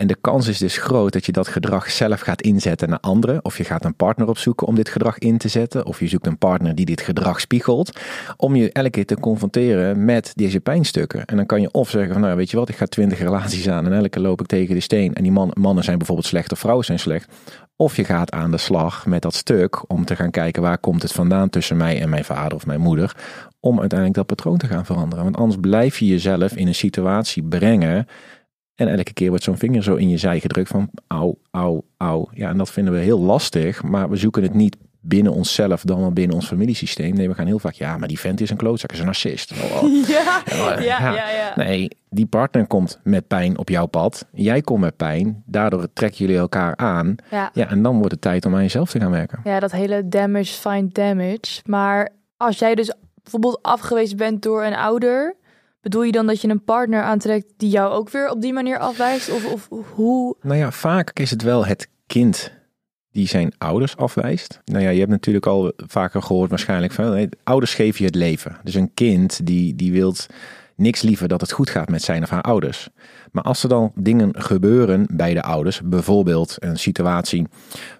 En 0.01 0.07
de 0.07 0.17
kans 0.21 0.47
is 0.47 0.57
dus 0.57 0.77
groot 0.77 1.13
dat 1.13 1.25
je 1.25 1.31
dat 1.31 1.47
gedrag 1.47 1.91
zelf 1.91 2.19
gaat 2.19 2.41
inzetten 2.41 2.89
naar 2.89 2.99
anderen. 2.99 3.45
Of 3.45 3.57
je 3.57 3.63
gaat 3.63 3.85
een 3.85 3.95
partner 3.95 4.27
opzoeken 4.27 4.67
om 4.67 4.75
dit 4.75 4.89
gedrag 4.89 5.17
in 5.17 5.37
te 5.37 5.47
zetten. 5.47 5.85
Of 5.85 5.99
je 5.99 6.07
zoekt 6.07 6.27
een 6.27 6.37
partner 6.37 6.75
die 6.75 6.85
dit 6.85 7.01
gedrag 7.01 7.39
spiegelt. 7.39 7.99
Om 8.37 8.55
je 8.55 8.71
elke 8.71 8.89
keer 8.89 9.05
te 9.05 9.19
confronteren 9.19 10.05
met 10.05 10.31
deze 10.35 10.59
pijnstukken. 10.59 11.25
En 11.25 11.35
dan 11.35 11.45
kan 11.45 11.61
je 11.61 11.71
of 11.71 11.89
zeggen 11.89 12.13
van 12.13 12.21
nou 12.21 12.35
weet 12.35 12.51
je 12.51 12.57
wat, 12.57 12.69
ik 12.69 12.75
ga 12.75 12.85
twintig 12.85 13.19
relaties 13.19 13.69
aan 13.69 13.85
en 13.85 13.93
elke 13.93 14.19
loop 14.19 14.41
ik 14.41 14.47
tegen 14.47 14.75
de 14.75 14.81
steen. 14.81 15.13
En 15.13 15.23
die 15.23 15.31
man, 15.31 15.51
mannen 15.53 15.83
zijn 15.83 15.97
bijvoorbeeld 15.97 16.27
slecht 16.27 16.51
of 16.51 16.59
vrouwen 16.59 16.85
zijn 16.85 16.99
slecht. 16.99 17.31
Of 17.75 17.95
je 17.95 18.03
gaat 18.03 18.31
aan 18.31 18.51
de 18.51 18.57
slag 18.57 19.05
met 19.05 19.21
dat 19.21 19.35
stuk 19.35 19.91
om 19.91 20.05
te 20.05 20.15
gaan 20.15 20.31
kijken 20.31 20.61
waar 20.61 20.77
komt 20.77 21.01
het 21.01 21.11
vandaan 21.11 21.49
tussen 21.49 21.77
mij 21.77 22.01
en 22.01 22.09
mijn 22.09 22.25
vader 22.25 22.55
of 22.55 22.65
mijn 22.65 22.81
moeder. 22.81 23.15
Om 23.59 23.79
uiteindelijk 23.79 24.17
dat 24.17 24.37
patroon 24.37 24.57
te 24.57 24.67
gaan 24.67 24.85
veranderen. 24.85 25.23
Want 25.23 25.37
anders 25.37 25.59
blijf 25.59 25.99
je 25.99 26.05
jezelf 26.05 26.55
in 26.55 26.67
een 26.67 26.75
situatie 26.75 27.43
brengen 27.43 28.07
en 28.81 28.97
elke 28.97 29.13
keer 29.13 29.29
wordt 29.29 29.43
zo'n 29.43 29.57
vinger 29.57 29.83
zo 29.83 29.95
in 29.95 30.09
je 30.09 30.17
zij 30.17 30.39
gedrukt 30.39 30.69
van 30.69 30.89
au, 31.07 31.35
au, 31.51 31.81
au. 31.97 32.27
Ja, 32.33 32.49
en 32.49 32.57
dat 32.57 32.71
vinden 32.71 32.93
we 32.93 32.99
heel 32.99 33.19
lastig, 33.19 33.83
maar 33.83 34.09
we 34.09 34.15
zoeken 34.15 34.43
het 34.43 34.53
niet 34.53 34.77
binnen 35.01 35.33
onszelf 35.33 35.81
dan 35.81 35.99
wel 35.99 36.11
binnen 36.11 36.35
ons 36.35 36.47
familiesysteem. 36.47 37.15
Nee, 37.15 37.27
we 37.27 37.33
gaan 37.33 37.45
heel 37.45 37.59
vaak, 37.59 37.73
ja, 37.73 37.97
maar 37.97 38.07
die 38.07 38.19
vent 38.19 38.41
is 38.41 38.49
een 38.49 38.57
klootzak, 38.57 38.91
is 38.91 38.99
een 38.99 39.05
narcist. 39.05 39.51
Oh, 39.51 39.83
oh. 39.83 40.07
Ja, 40.07 40.43
ja, 40.79 41.13
ja, 41.13 41.29
ja, 41.29 41.53
Nee, 41.55 41.87
die 42.09 42.25
partner 42.25 42.67
komt 42.67 42.99
met 43.03 43.27
pijn 43.27 43.57
op 43.57 43.69
jouw 43.69 43.85
pad. 43.85 44.25
Jij 44.31 44.61
komt 44.61 44.81
met 44.81 44.97
pijn. 44.97 45.43
Daardoor 45.45 45.87
trekken 45.93 46.19
jullie 46.19 46.37
elkaar 46.37 46.75
aan. 46.75 47.15
Ja. 47.31 47.49
ja, 47.53 47.67
en 47.67 47.81
dan 47.83 47.97
wordt 47.97 48.11
het 48.11 48.21
tijd 48.21 48.45
om 48.45 48.55
aan 48.55 48.61
jezelf 48.61 48.89
te 48.89 48.99
gaan 48.99 49.11
werken. 49.11 49.39
Ja, 49.43 49.59
dat 49.59 49.71
hele 49.71 50.07
damage 50.07 50.53
find 50.53 50.93
damage. 50.93 51.61
Maar 51.65 52.09
als 52.37 52.59
jij 52.59 52.75
dus 52.75 52.93
bijvoorbeeld 53.23 53.59
afgewezen 53.61 54.17
bent 54.17 54.41
door 54.41 54.63
een 54.63 54.75
ouder 54.75 55.35
Bedoel 55.81 56.03
je 56.03 56.11
dan 56.11 56.27
dat 56.27 56.41
je 56.41 56.47
een 56.47 56.63
partner 56.63 57.01
aantrekt 57.01 57.53
die 57.57 57.69
jou 57.69 57.91
ook 57.91 58.09
weer 58.09 58.29
op 58.29 58.41
die 58.41 58.53
manier 58.53 58.79
afwijst? 58.79 59.31
Of, 59.31 59.45
of 59.45 59.69
hoe? 59.93 60.35
Nou 60.41 60.57
ja, 60.57 60.71
vaak 60.71 61.19
is 61.19 61.29
het 61.29 61.41
wel 61.41 61.65
het 61.65 61.89
kind 62.07 62.51
die 63.11 63.27
zijn 63.27 63.53
ouders 63.57 63.97
afwijst. 63.97 64.59
Nou 64.65 64.83
ja, 64.83 64.89
je 64.89 64.99
hebt 64.99 65.11
natuurlijk 65.11 65.45
al 65.45 65.73
vaker 65.75 66.21
gehoord 66.21 66.49
waarschijnlijk 66.49 66.93
van 66.93 67.29
ouders 67.43 67.73
geven 67.73 67.99
je 67.99 68.05
het 68.05 68.15
leven. 68.15 68.57
Dus 68.63 68.73
een 68.73 68.93
kind 68.93 69.45
die, 69.45 69.75
die 69.75 69.91
wilt 69.91 70.27
niks 70.75 71.01
liever 71.01 71.27
dat 71.27 71.41
het 71.41 71.51
goed 71.51 71.69
gaat 71.69 71.89
met 71.89 72.01
zijn 72.01 72.23
of 72.23 72.29
haar 72.29 72.41
ouders. 72.41 72.89
Maar 73.31 73.43
als 73.43 73.63
er 73.63 73.69
dan 73.69 73.91
dingen 73.95 74.41
gebeuren 74.41 75.05
bij 75.13 75.33
de 75.33 75.41
ouders, 75.41 75.81
bijvoorbeeld 75.81 76.55
een 76.59 76.79
situatie, 76.79 77.47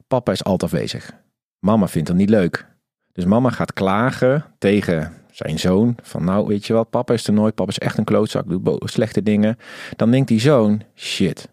papa 0.08 0.32
is 0.32 0.44
altijd 0.44 0.74
afwezig. 0.74 1.12
Mama 1.60 1.88
vindt 1.88 2.08
het 2.08 2.18
niet 2.18 2.30
leuk. 2.30 2.66
Dus 3.12 3.26
mama 3.26 3.50
gaat 3.50 3.74
klagen 3.74 4.46
tegen 4.58 5.14
zijn 5.42 5.60
zoon 5.60 5.96
van 6.02 6.24
nou 6.24 6.48
weet 6.48 6.66
je 6.66 6.74
wat, 6.74 6.90
papa 6.90 7.14
is 7.14 7.28
er 7.28 7.34
nooit, 7.34 7.56
papa 7.56 7.70
is 7.70 7.80
echt 7.80 7.98
een 7.98 8.04
klootzak, 8.04 8.50
doet 8.50 8.80
slechte 8.84 9.24
dingen. 9.24 9.58
Dan 9.96 10.12
denkt 10.12 10.28
die 10.28 10.40
zoon, 10.40 10.82
shit, 10.96 11.50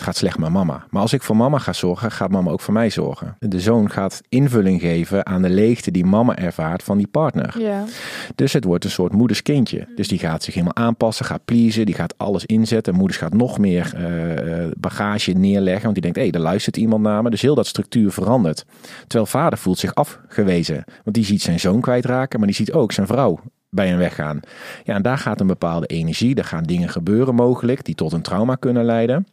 het 0.00 0.08
gaat 0.08 0.18
slecht 0.18 0.38
met 0.38 0.50
mama. 0.50 0.84
Maar 0.90 1.02
als 1.02 1.12
ik 1.12 1.22
voor 1.22 1.36
mama 1.36 1.58
ga 1.58 1.72
zorgen, 1.72 2.10
gaat 2.10 2.30
mama 2.30 2.50
ook 2.50 2.60
voor 2.60 2.74
mij 2.74 2.90
zorgen. 2.90 3.36
De 3.38 3.60
zoon 3.60 3.90
gaat 3.90 4.20
invulling 4.28 4.80
geven 4.80 5.26
aan 5.26 5.42
de 5.42 5.50
leegte 5.50 5.90
die 5.90 6.04
mama 6.04 6.36
ervaart 6.36 6.82
van 6.82 6.98
die 6.98 7.06
partner. 7.06 7.54
Ja. 7.58 7.84
Dus 8.34 8.52
het 8.52 8.64
wordt 8.64 8.84
een 8.84 8.90
soort 8.90 9.12
moeders 9.12 9.42
kindje. 9.42 9.88
Dus 9.94 10.08
die 10.08 10.18
gaat 10.18 10.42
zich 10.42 10.54
helemaal 10.54 10.76
aanpassen, 10.76 11.26
gaat 11.26 11.44
pleasen, 11.44 11.86
die 11.86 11.94
gaat 11.94 12.14
alles 12.16 12.46
inzetten. 12.46 12.94
Moeders 12.94 13.18
gaat 13.18 13.34
nog 13.34 13.58
meer 13.58 13.92
uh, 13.96 14.70
bagage 14.76 15.32
neerleggen, 15.32 15.82
want 15.82 15.94
die 15.94 16.02
denkt, 16.02 16.18
hé, 16.18 16.22
hey, 16.22 16.32
er 16.32 16.40
luistert 16.40 16.76
iemand 16.76 17.02
naar 17.02 17.22
me. 17.22 17.30
Dus 17.30 17.42
heel 17.42 17.54
dat 17.54 17.66
structuur 17.66 18.12
verandert. 18.12 18.64
Terwijl 19.00 19.26
vader 19.26 19.58
voelt 19.58 19.78
zich 19.78 19.94
afgewezen, 19.94 20.84
want 21.04 21.16
die 21.16 21.24
ziet 21.24 21.42
zijn 21.42 21.60
zoon 21.60 21.80
kwijtraken, 21.80 22.38
maar 22.38 22.48
die 22.48 22.56
ziet 22.56 22.72
ook 22.72 22.92
zijn 22.92 23.06
vrouw 23.06 23.40
bij 23.70 23.88
hem 23.88 23.98
weggaan. 23.98 24.40
Ja, 24.84 24.94
en 24.94 25.02
daar 25.02 25.18
gaat 25.18 25.40
een 25.40 25.46
bepaalde 25.46 25.86
energie, 25.86 26.34
daar 26.34 26.44
gaan 26.44 26.64
dingen 26.64 26.88
gebeuren 26.88 27.34
mogelijk 27.34 27.84
die 27.84 27.94
tot 27.94 28.12
een 28.12 28.22
trauma 28.22 28.54
kunnen 28.54 28.84
leiden. 28.84 29.26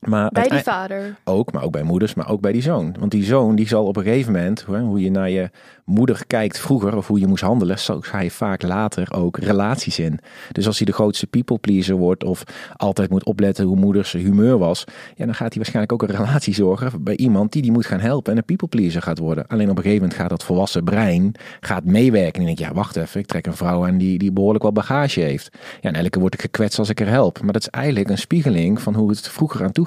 Maar 0.00 0.30
bij 0.30 0.48
die 0.48 0.58
vader? 0.58 1.16
Ook, 1.24 1.52
maar 1.52 1.62
ook 1.62 1.72
bij 1.72 1.82
moeders, 1.82 2.14
maar 2.14 2.28
ook 2.28 2.40
bij 2.40 2.52
die 2.52 2.62
zoon. 2.62 2.94
Want 2.98 3.10
die 3.10 3.24
zoon 3.24 3.56
die 3.56 3.68
zal 3.68 3.86
op 3.86 3.96
een 3.96 4.02
gegeven 4.02 4.32
moment, 4.32 4.62
hoe 4.62 5.00
je 5.00 5.10
naar 5.10 5.30
je 5.30 5.50
moeder 5.84 6.26
kijkt 6.26 6.58
vroeger 6.58 6.96
of 6.96 7.06
hoe 7.06 7.20
je 7.20 7.26
moest 7.26 7.42
handelen, 7.42 7.78
zo 7.78 8.00
ga 8.00 8.20
je 8.20 8.30
vaak 8.30 8.62
later 8.62 9.12
ook 9.12 9.38
relaties 9.38 9.98
in. 9.98 10.18
Dus 10.52 10.66
als 10.66 10.76
hij 10.76 10.86
de 10.86 10.92
grootste 10.92 11.26
people 11.26 11.58
pleaser 11.58 11.96
wordt 11.96 12.24
of 12.24 12.44
altijd 12.76 13.10
moet 13.10 13.24
opletten 13.24 13.64
hoe 13.64 13.76
moeders 13.76 14.12
humeur 14.12 14.58
was, 14.58 14.84
ja, 15.14 15.24
dan 15.24 15.34
gaat 15.34 15.48
hij 15.48 15.56
waarschijnlijk 15.56 15.92
ook 15.92 16.02
een 16.02 16.16
relatie 16.16 16.54
zorgen 16.54 17.04
bij 17.04 17.16
iemand 17.16 17.52
die 17.52 17.62
die 17.62 17.72
moet 17.72 17.86
gaan 17.86 18.00
helpen 18.00 18.32
en 18.32 18.38
een 18.38 18.44
people 18.44 18.68
pleaser 18.68 19.02
gaat 19.02 19.18
worden. 19.18 19.46
Alleen 19.46 19.70
op 19.70 19.76
een 19.76 19.82
gegeven 19.82 20.02
moment 20.02 20.20
gaat 20.20 20.30
dat 20.30 20.44
volwassen 20.44 20.84
brein 20.84 21.34
gaat 21.60 21.84
meewerken 21.84 22.40
en 22.40 22.46
denk 22.46 22.58
ja, 22.58 22.72
wacht 22.72 22.96
even, 22.96 23.20
ik 23.20 23.26
trek 23.26 23.46
een 23.46 23.56
vrouw 23.56 23.86
aan 23.86 23.98
die, 23.98 24.18
die 24.18 24.32
behoorlijk 24.32 24.62
wel 24.62 24.72
bagage 24.72 25.20
heeft. 25.20 25.48
Ja, 25.80 25.88
en 25.88 25.94
elke 25.94 26.18
word 26.20 26.34
ik 26.34 26.40
gekwetst 26.40 26.78
als 26.78 26.88
ik 26.88 27.00
er 27.00 27.08
help. 27.08 27.42
Maar 27.42 27.52
dat 27.52 27.62
is 27.62 27.68
eigenlijk 27.68 28.10
een 28.10 28.18
spiegeling 28.18 28.80
van 28.80 28.94
hoe 28.94 29.08
het 29.08 29.28
vroeger 29.28 29.64
aan 29.64 29.72
toe 29.72 29.86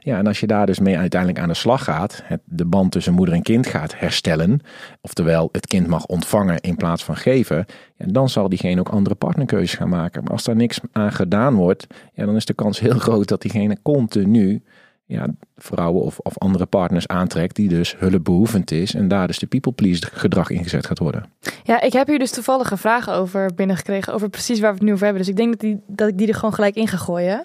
Ja, 0.00 0.18
en 0.18 0.26
als 0.26 0.40
je 0.40 0.46
daar 0.46 0.66
dus 0.66 0.78
mee 0.78 0.98
uiteindelijk 0.98 1.40
aan 1.40 1.48
de 1.48 1.54
slag 1.54 1.84
gaat, 1.84 2.22
het, 2.24 2.40
de 2.44 2.64
band 2.64 2.92
tussen 2.92 3.12
moeder 3.12 3.34
en 3.34 3.42
kind 3.42 3.66
gaat 3.66 3.98
herstellen, 3.98 4.60
oftewel 5.00 5.48
het 5.52 5.66
kind 5.66 5.86
mag 5.86 6.06
ontvangen 6.06 6.60
in 6.60 6.76
plaats 6.76 7.04
van 7.04 7.16
geven, 7.16 7.66
ja, 7.96 8.06
dan 8.08 8.28
zal 8.28 8.48
diegene 8.48 8.80
ook 8.80 8.88
andere 8.88 9.14
partnerkeuzes 9.14 9.78
gaan 9.78 9.88
maken. 9.88 10.22
Maar 10.22 10.32
als 10.32 10.44
daar 10.44 10.56
niks 10.56 10.80
aan 10.92 11.12
gedaan 11.12 11.54
wordt, 11.54 11.86
ja, 12.14 12.26
dan 12.26 12.36
is 12.36 12.44
de 12.44 12.54
kans 12.54 12.80
heel 12.80 12.98
groot 12.98 13.28
dat 13.28 13.42
diegene 13.42 13.78
continu 13.82 14.62
ja, 15.08 15.26
vrouwen 15.56 16.02
of, 16.02 16.18
of 16.18 16.38
andere 16.38 16.66
partners 16.66 17.06
aantrekt 17.06 17.56
die 17.56 17.68
dus 17.68 17.94
hulpbehoevend 17.98 18.70
is 18.70 18.94
en 18.94 19.08
daar 19.08 19.26
dus 19.26 19.38
de 19.38 19.46
people 19.46 19.72
please 19.72 20.06
gedrag 20.12 20.50
ingezet 20.50 20.86
gaat 20.86 20.98
worden. 20.98 21.24
Ja, 21.62 21.80
ik 21.80 21.92
heb 21.92 22.06
hier 22.06 22.18
dus 22.18 22.30
toevallige 22.30 22.76
vragen 22.76 23.14
over 23.14 23.54
binnengekregen 23.54 24.14
over 24.14 24.28
precies 24.28 24.60
waar 24.60 24.70
we 24.70 24.76
het 24.76 24.86
nu 24.86 24.92
over 24.92 25.04
hebben. 25.04 25.22
Dus 25.22 25.30
ik 25.30 25.36
denk 25.36 25.50
dat, 25.50 25.60
die, 25.60 25.80
dat 25.86 26.08
ik 26.08 26.18
die 26.18 26.28
er 26.28 26.34
gewoon 26.34 26.54
gelijk 26.54 26.74
in 26.74 26.88
ga 26.88 26.96
gooien. 26.96 27.44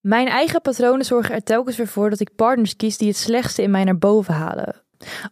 Mijn 0.00 0.28
eigen 0.28 0.60
patronen 0.60 1.04
zorgen 1.04 1.34
er 1.34 1.42
telkens 1.42 1.76
weer 1.76 1.86
voor 1.86 2.10
dat 2.10 2.20
ik 2.20 2.34
partners 2.36 2.76
kies 2.76 2.98
die 2.98 3.08
het 3.08 3.16
slechtste 3.16 3.62
in 3.62 3.70
mij 3.70 3.84
naar 3.84 3.98
boven 3.98 4.34
halen. 4.34 4.74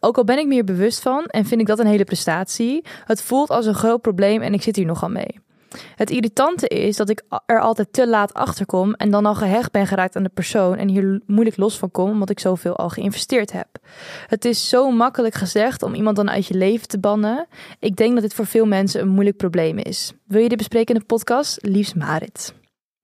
Ook 0.00 0.16
al 0.16 0.24
ben 0.24 0.38
ik 0.38 0.46
me 0.46 0.52
hier 0.52 0.64
bewust 0.64 1.00
van 1.00 1.24
en 1.24 1.44
vind 1.44 1.60
ik 1.60 1.66
dat 1.66 1.78
een 1.78 1.86
hele 1.86 2.04
prestatie, 2.04 2.84
het 3.04 3.22
voelt 3.22 3.50
als 3.50 3.66
een 3.66 3.74
groot 3.74 4.00
probleem 4.00 4.42
en 4.42 4.52
ik 4.52 4.62
zit 4.62 4.76
hier 4.76 4.86
nogal 4.86 5.08
mee. 5.08 5.40
Het 5.96 6.10
irritante 6.10 6.68
is 6.68 6.96
dat 6.96 7.08
ik 7.08 7.22
er 7.46 7.60
altijd 7.60 7.92
te 7.92 8.08
laat 8.08 8.34
achter 8.34 8.66
kom 8.66 8.94
en 8.94 9.10
dan 9.10 9.26
al 9.26 9.34
gehecht 9.34 9.72
ben 9.72 9.86
geraakt 9.86 10.16
aan 10.16 10.22
de 10.22 10.30
persoon 10.34 10.76
en 10.76 10.88
hier 10.88 11.20
moeilijk 11.26 11.56
los 11.56 11.78
van 11.78 11.90
kom 11.90 12.10
omdat 12.10 12.30
ik 12.30 12.40
zoveel 12.40 12.76
al 12.76 12.88
geïnvesteerd 12.88 13.52
heb. 13.52 13.68
Het 14.26 14.44
is 14.44 14.68
zo 14.68 14.90
makkelijk 14.90 15.34
gezegd 15.34 15.82
om 15.82 15.94
iemand 15.94 16.16
dan 16.16 16.30
uit 16.30 16.46
je 16.46 16.54
leven 16.54 16.88
te 16.88 16.98
bannen. 16.98 17.46
Ik 17.78 17.96
denk 17.96 18.12
dat 18.12 18.22
dit 18.22 18.34
voor 18.34 18.46
veel 18.46 18.66
mensen 18.66 19.00
een 19.00 19.08
moeilijk 19.08 19.36
probleem 19.36 19.78
is. 19.78 20.12
Wil 20.24 20.42
je 20.42 20.48
dit 20.48 20.58
bespreken 20.58 20.94
in 20.94 21.00
de 21.00 21.06
podcast? 21.06 21.58
Liefst 21.60 21.94
Marit. 21.94 22.57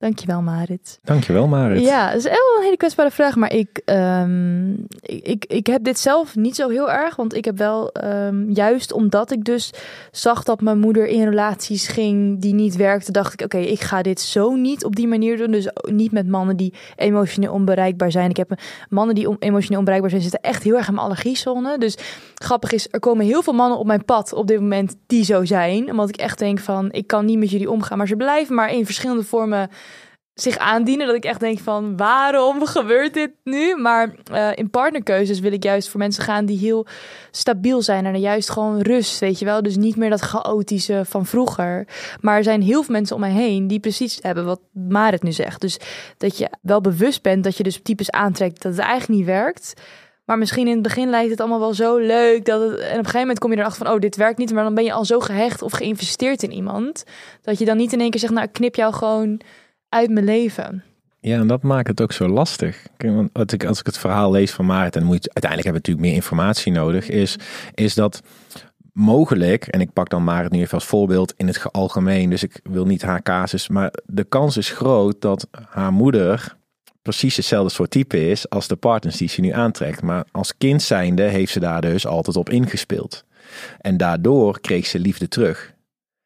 Dankjewel, 0.05 0.43
Marit. 0.43 0.99
Dankjewel, 1.03 1.47
Marit. 1.47 1.85
Ja, 1.85 2.07
dat 2.07 2.17
is 2.17 2.25
wel 2.25 2.57
een 2.57 2.63
hele 2.63 2.77
kwetsbare 2.77 3.11
vraag. 3.11 3.37
Maar 3.37 3.53
ik, 3.53 3.83
um, 3.85 4.87
ik, 5.01 5.25
ik, 5.25 5.45
ik, 5.45 5.67
heb 5.67 5.85
dit 5.85 5.99
zelf 5.99 6.37
niet 6.37 6.57
zo 6.57 6.69
heel 6.69 6.91
erg. 6.91 7.17
Want 7.17 7.35
ik 7.35 7.45
heb 7.45 7.59
wel, 7.59 7.91
um, 8.05 8.51
juist 8.51 8.93
omdat 8.93 9.31
ik 9.31 9.45
dus 9.45 9.71
zag 10.11 10.43
dat 10.43 10.61
mijn 10.61 10.79
moeder 10.79 11.07
in 11.07 11.25
relaties 11.25 11.89
ging 11.89 12.41
die 12.41 12.55
niet 12.55 12.77
werkte, 12.77 13.13
dacht 13.13 13.33
ik, 13.33 13.41
oké, 13.41 13.59
ik 13.59 13.81
ga 13.81 14.03
dit 14.03 14.21
zo 14.21 14.55
niet 14.55 14.85
op 14.85 14.97
die 14.97 15.09
manier 15.09 15.37
doen. 15.37 15.51
Dus 15.51 15.69
niet 15.83 16.13
met 16.13 16.29
mannen 16.29 16.57
die 16.57 16.75
emotioneel 16.97 17.53
onbereikbaar 17.53 18.11
zijn. 18.11 18.31
Ik 18.31 18.37
heb 18.37 18.61
mannen 18.89 19.15
die 19.15 19.37
emotioneel 19.39 19.79
onbereikbaar 19.79 20.11
zijn, 20.11 20.23
zitten 20.23 20.41
echt 20.41 20.63
heel 20.63 20.77
erg 20.77 20.89
in 20.89 20.95
mijn 20.95 21.07
allergiezone. 21.07 21.79
Dus 21.79 21.97
grappig 22.35 22.73
is, 22.73 22.89
er 22.91 23.01
komen 23.01 23.27
heel 23.27 23.43
veel 23.43 23.53
mannen 23.53 23.79
op 23.79 23.87
mijn 23.87 24.05
pad 24.05 24.33
op 24.33 24.47
dit 24.47 24.61
moment 24.61 24.97
die 25.07 25.25
zo 25.25 25.45
zijn. 25.45 25.91
Omdat 25.91 26.09
ik 26.09 26.17
echt 26.17 26.39
denk 26.39 26.59
van, 26.59 26.93
ik 26.93 27.07
kan 27.07 27.25
niet 27.25 27.39
met 27.39 27.51
jullie 27.51 27.71
omgaan. 27.71 27.99
Maar 27.99 28.09
ze 28.09 28.17
blijven 28.17 28.55
maar 28.55 28.73
in 28.73 28.85
verschillende 28.85 29.25
vormen 29.25 29.71
zich 30.35 30.59
aandienen. 30.59 31.07
Dat 31.07 31.17
ik 31.17 31.25
echt 31.25 31.41
denk 31.41 31.59
van 31.59 31.97
waarom 31.97 32.67
gebeurt 32.77 33.15
dit 33.15 33.31
nu? 33.45 33.77
Maar 33.77 34.15
uh, 34.33 34.51
in 34.55 34.71
partnerkeuzes 34.71 35.41
wil 35.41 35.53
ik 35.53 35.63
juist 35.63 35.89
voor 35.89 36.01
mensen 36.01 36.23
gaan 36.23 36.45
die 36.45 36.59
heel 36.59 36.87
stabiel 37.31 37.83
zijn. 37.83 38.07
En 38.07 38.21
juist 38.21 38.51
gewoon 38.51 38.81
rust, 38.81 39.19
weet 39.19 39.39
je 39.39 39.45
wel. 39.45 39.63
Dus 39.63 39.77
niet 39.77 39.97
meer 39.97 40.11
dat 40.11 40.21
chaotische 40.21 41.03
van 41.05 41.27
vroeger. 41.27 41.87
Maar 42.21 42.37
er 42.37 42.45
zijn 42.45 42.63
heel 42.63 42.83
veel 42.83 42.95
mensen 42.95 43.15
om 43.15 43.21
mij 43.21 43.31
heen 43.31 43.67
die 43.67 43.81
precies 43.81 44.19
hebben 44.23 44.45
wat 44.45 44.61
Marit 44.73 45.23
nu 45.23 45.33
zegt. 45.33 45.61
Dus 45.61 45.79
dat 46.17 46.39
je 46.39 46.51
wel 46.63 46.81
bewust 46.81 47.23
bent 47.23 47.45
dat 47.45 47.57
je 47.57 47.63
dus 47.63 47.81
types 47.83 48.11
aantrekt 48.11 48.63
dat 48.63 48.73
het 48.73 48.81
eigenlijk 48.81 49.19
niet 49.19 49.27
werkt. 49.27 49.75
Maar 50.25 50.39
misschien 50.39 50.67
in 50.67 50.73
het 50.73 50.83
begin 50.83 51.11
lijkt 51.11 51.31
het 51.31 51.41
allemaal 51.41 51.59
wel 51.59 51.75
zo 51.75 51.97
leuk. 51.97 52.45
Dat 52.45 52.61
het, 52.61 52.71
en 52.71 52.85
op 52.85 52.91
een 52.91 52.97
gegeven 52.97 53.21
moment 53.21 53.39
kom 53.39 53.53
je 53.53 53.59
erachter 53.59 53.85
van, 53.85 53.95
oh, 53.95 54.01
dit 54.01 54.17
werkt 54.17 54.39
niet. 54.39 54.53
Maar 54.53 54.65
dan 54.65 54.75
ben 54.75 54.85
je 54.85 54.93
al 54.93 55.05
zo 55.05 55.21
gehecht 55.21 55.63
of 55.63 55.73
geïnvesteerd 55.73 56.43
in 56.43 56.53
iemand. 56.53 57.05
Dat 57.43 57.59
je 57.59 57.65
dan 57.65 57.77
niet 57.77 57.93
in 57.93 58.01
één 58.01 58.11
keer 58.11 58.21
zegt, 58.21 58.33
nou, 58.33 58.47
ik 58.47 58.53
knip 58.53 58.75
jou 58.75 58.95
gewoon 58.95 59.41
uit 59.95 60.11
mijn 60.11 60.25
leven. 60.25 60.83
Ja, 61.21 61.39
en 61.39 61.47
dat 61.47 61.63
maakt 61.63 61.89
het 61.89 62.01
ook 62.01 62.13
zo 62.13 62.29
lastig. 62.29 62.87
Als 63.33 63.53
ik, 63.53 63.65
als 63.65 63.81
ik 63.81 63.87
het 63.87 63.99
verhaal 63.99 64.31
lees 64.31 64.51
van 64.51 64.67
Maarten, 64.67 65.01
dan 65.01 65.11
moet 65.11 65.25
je 65.25 65.31
uiteindelijk 65.33 65.65
hebben 65.65 65.83
we 65.83 65.89
natuurlijk 65.89 66.07
meer 66.07 66.15
informatie 66.15 66.73
nodig, 66.73 67.09
is, 67.09 67.37
is 67.75 67.95
dat 67.95 68.23
mogelijk, 68.93 69.67
en 69.67 69.81
ik 69.81 69.93
pak 69.93 70.09
dan 70.09 70.25
Marit 70.25 70.53
nu 70.53 70.61
even 70.61 70.75
als 70.75 70.85
voorbeeld 70.85 71.35
in 71.37 71.47
het 71.47 71.73
algemeen, 71.73 72.31
dus 72.31 72.43
ik 72.43 72.61
wil 72.63 72.85
niet 72.85 73.03
haar 73.03 73.23
casus, 73.23 73.69
maar 73.69 73.93
de 74.05 74.25
kans 74.25 74.57
is 74.57 74.71
groot 74.71 75.21
dat 75.21 75.49
haar 75.69 75.93
moeder 75.93 76.57
precies 77.03 77.37
hetzelfde 77.37 77.73
soort 77.73 77.91
type 77.91 78.31
is 78.31 78.51
als 78.51 78.69
de 78.69 78.77
partners 78.77 79.17
die 79.17 79.29
ze 79.29 79.41
nu 79.41 79.51
aantrekt. 79.51 80.03
Maar 80.03 80.25
als 80.33 80.57
kind 80.57 80.83
zijnde 80.83 81.23
heeft 81.23 81.53
ze 81.53 81.61
daar 81.61 81.81
dus 81.81 82.07
altijd 82.07 82.37
op 82.37 82.51
ingespeeld. 82.51 83.25
En 83.81 83.97
daardoor 83.97 84.61
kreeg 84.61 84.87
ze 84.87 84.99
liefde 84.99 85.29
terug. 85.29 85.74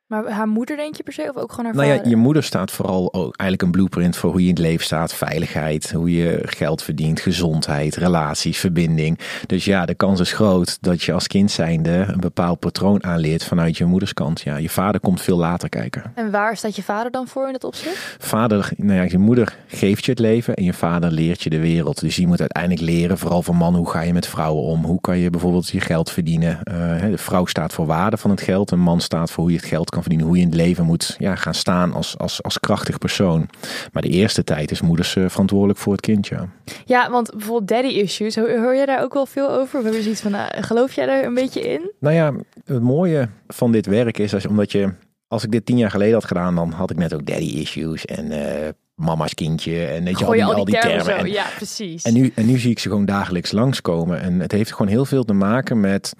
Maar 0.09 0.31
haar 0.31 0.49
moeder 0.49 0.77
denk 0.77 0.97
je 0.97 1.03
per 1.03 1.12
se 1.12 1.23
of 1.23 1.37
ook 1.37 1.50
gewoon 1.50 1.65
haar 1.65 1.75
nou 1.75 1.88
vader? 1.88 2.05
ja, 2.05 2.11
je 2.11 2.17
moeder 2.17 2.43
staat 2.43 2.71
vooral 2.71 3.15
ook 3.15 3.37
eigenlijk 3.37 3.62
een 3.62 3.71
blueprint 3.71 4.17
voor 4.17 4.31
hoe 4.31 4.41
je 4.41 4.49
in 4.49 4.55
het 4.55 4.62
leven 4.62 4.85
staat. 4.85 5.15
Veiligheid, 5.15 5.93
hoe 5.93 6.17
je 6.17 6.41
geld 6.43 6.83
verdient, 6.83 7.21
gezondheid, 7.21 7.97
relaties, 7.97 8.59
verbinding. 8.59 9.19
Dus 9.47 9.65
ja, 9.65 9.87
de 9.87 9.95
kans 9.95 10.21
is 10.21 10.33
groot 10.33 10.79
dat 10.81 11.03
je 11.03 11.12
als 11.12 11.27
kind 11.27 11.50
zijnde 11.50 11.91
een 11.91 12.21
bepaald 12.21 12.59
patroon 12.59 13.05
aanleert 13.05 13.45
vanuit 13.45 13.77
je 13.77 13.85
moederskant. 13.85 14.41
Ja, 14.41 14.57
je 14.57 14.69
vader 14.69 15.00
komt 15.00 15.21
veel 15.21 15.37
later 15.37 15.69
kijken. 15.69 16.12
En 16.15 16.31
waar 16.31 16.57
staat 16.57 16.77
je 16.77 16.83
vader 16.83 17.11
dan 17.11 17.27
voor 17.27 17.47
in 17.47 17.55
het 17.55 17.65
opzicht? 17.65 18.17
Vader, 18.19 18.71
nou 18.77 18.99
ja, 18.99 19.07
je 19.09 19.19
moeder 19.19 19.57
geeft 19.67 20.05
je 20.05 20.11
het 20.11 20.21
leven 20.21 20.55
en 20.55 20.65
je 20.65 20.73
vader 20.73 21.11
leert 21.11 21.43
je 21.43 21.50
de 21.50 21.61
wereld. 21.61 22.00
Dus 22.00 22.17
je 22.17 22.27
moet 22.27 22.41
uiteindelijk 22.41 22.83
leren, 22.83 23.19
vooral 23.19 23.43
van 23.43 23.57
man, 23.57 23.75
hoe 23.75 23.91
ga 23.91 24.00
je 24.00 24.12
met 24.12 24.27
vrouwen 24.27 24.62
om? 24.62 24.85
Hoe 24.85 25.00
kan 25.00 25.19
je 25.19 25.31
bijvoorbeeld 25.31 25.69
je 25.69 25.81
geld 25.81 26.11
verdienen? 26.11 26.59
Uh, 26.65 27.00
de 27.11 27.19
vrouw 27.19 27.47
staat 27.47 27.73
voor 27.73 27.87
waarde 27.87 28.17
van 28.17 28.31
het 28.31 28.41
geld, 28.41 28.71
een 28.71 28.81
man 28.81 29.00
staat 29.00 29.31
voor 29.31 29.43
hoe 29.43 29.53
je 29.53 29.59
het 29.59 29.69
geld 29.69 29.91
kan 29.91 29.97
verdienen, 30.00 30.26
hoe 30.26 30.37
je 30.37 30.43
in 30.43 30.49
het 30.49 30.57
leven 30.57 30.85
moet 30.85 31.17
ja, 31.19 31.35
gaan 31.35 31.55
staan 31.55 31.93
als, 31.93 32.19
als, 32.19 32.43
als 32.43 32.61
krachtig 32.61 32.99
persoon. 32.99 33.49
Maar 33.93 34.02
de 34.02 34.09
eerste 34.09 34.45
tijd 34.45 34.71
is 34.71 34.81
moeders 34.81 35.14
uh, 35.14 35.28
verantwoordelijk 35.28 35.78
voor 35.78 35.93
het 35.93 36.00
kindje. 36.00 36.49
Ja, 36.85 37.11
want 37.11 37.31
bijvoorbeeld 37.31 37.69
daddy 37.69 37.99
issues, 37.99 38.37
hoor 38.37 38.75
je 38.75 38.87
daar 38.87 39.02
ook 39.02 39.14
wel 39.14 39.26
veel 39.26 39.50
over? 39.50 39.78
We 39.78 39.85
hebben 39.85 40.02
zoiets 40.02 40.21
van, 40.21 40.35
uh, 40.35 40.47
geloof 40.50 40.93
jij 40.93 41.07
daar 41.07 41.25
een 41.25 41.35
beetje 41.35 41.61
in? 41.61 41.93
Nou 42.00 42.14
ja, 42.14 42.35
het 42.64 42.83
mooie 42.83 43.28
van 43.47 43.73
dit 43.73 43.87
werk 43.87 44.19
is, 44.19 44.35
als, 44.35 44.47
omdat 44.47 44.73
je, 44.73 44.93
als 45.28 45.45
ik 45.45 45.50
dit 45.50 45.67
tien 45.67 45.78
jaar 45.78 45.90
geleden 45.90 46.14
had 46.14 46.25
gedaan, 46.25 46.55
dan 46.55 46.71
had 46.71 46.90
ik 46.90 46.97
net 46.97 47.14
ook 47.14 47.26
daddy 47.26 47.59
issues 47.59 48.05
en 48.05 48.25
uh, 48.25 48.69
mama's 48.99 49.35
kindje 49.35 49.87
en 49.87 50.05
weet 50.05 50.19
je, 50.19 50.25
al 50.25 50.31
die, 50.31 50.40
je 50.40 50.55
al 50.55 50.64
die 50.64 50.81
termen. 50.81 51.17
En, 51.17 51.31
Ja, 51.31 51.47
precies. 51.57 52.02
en, 52.02 52.12
nu, 52.12 52.33
en 52.35 52.47
nu 52.47 52.59
zie 52.59 52.71
ik 52.71 52.78
ze 52.78 52.88
gewoon 52.88 53.05
dagelijks 53.05 53.52
langskomen. 53.52 54.21
En 54.21 54.40
het 54.40 54.52
heeft 54.52 54.73
gewoon 54.73 54.88
heel 54.88 55.05
veel 55.05 55.25
te 55.25 55.33
maken 55.33 55.81
met. 55.81 56.12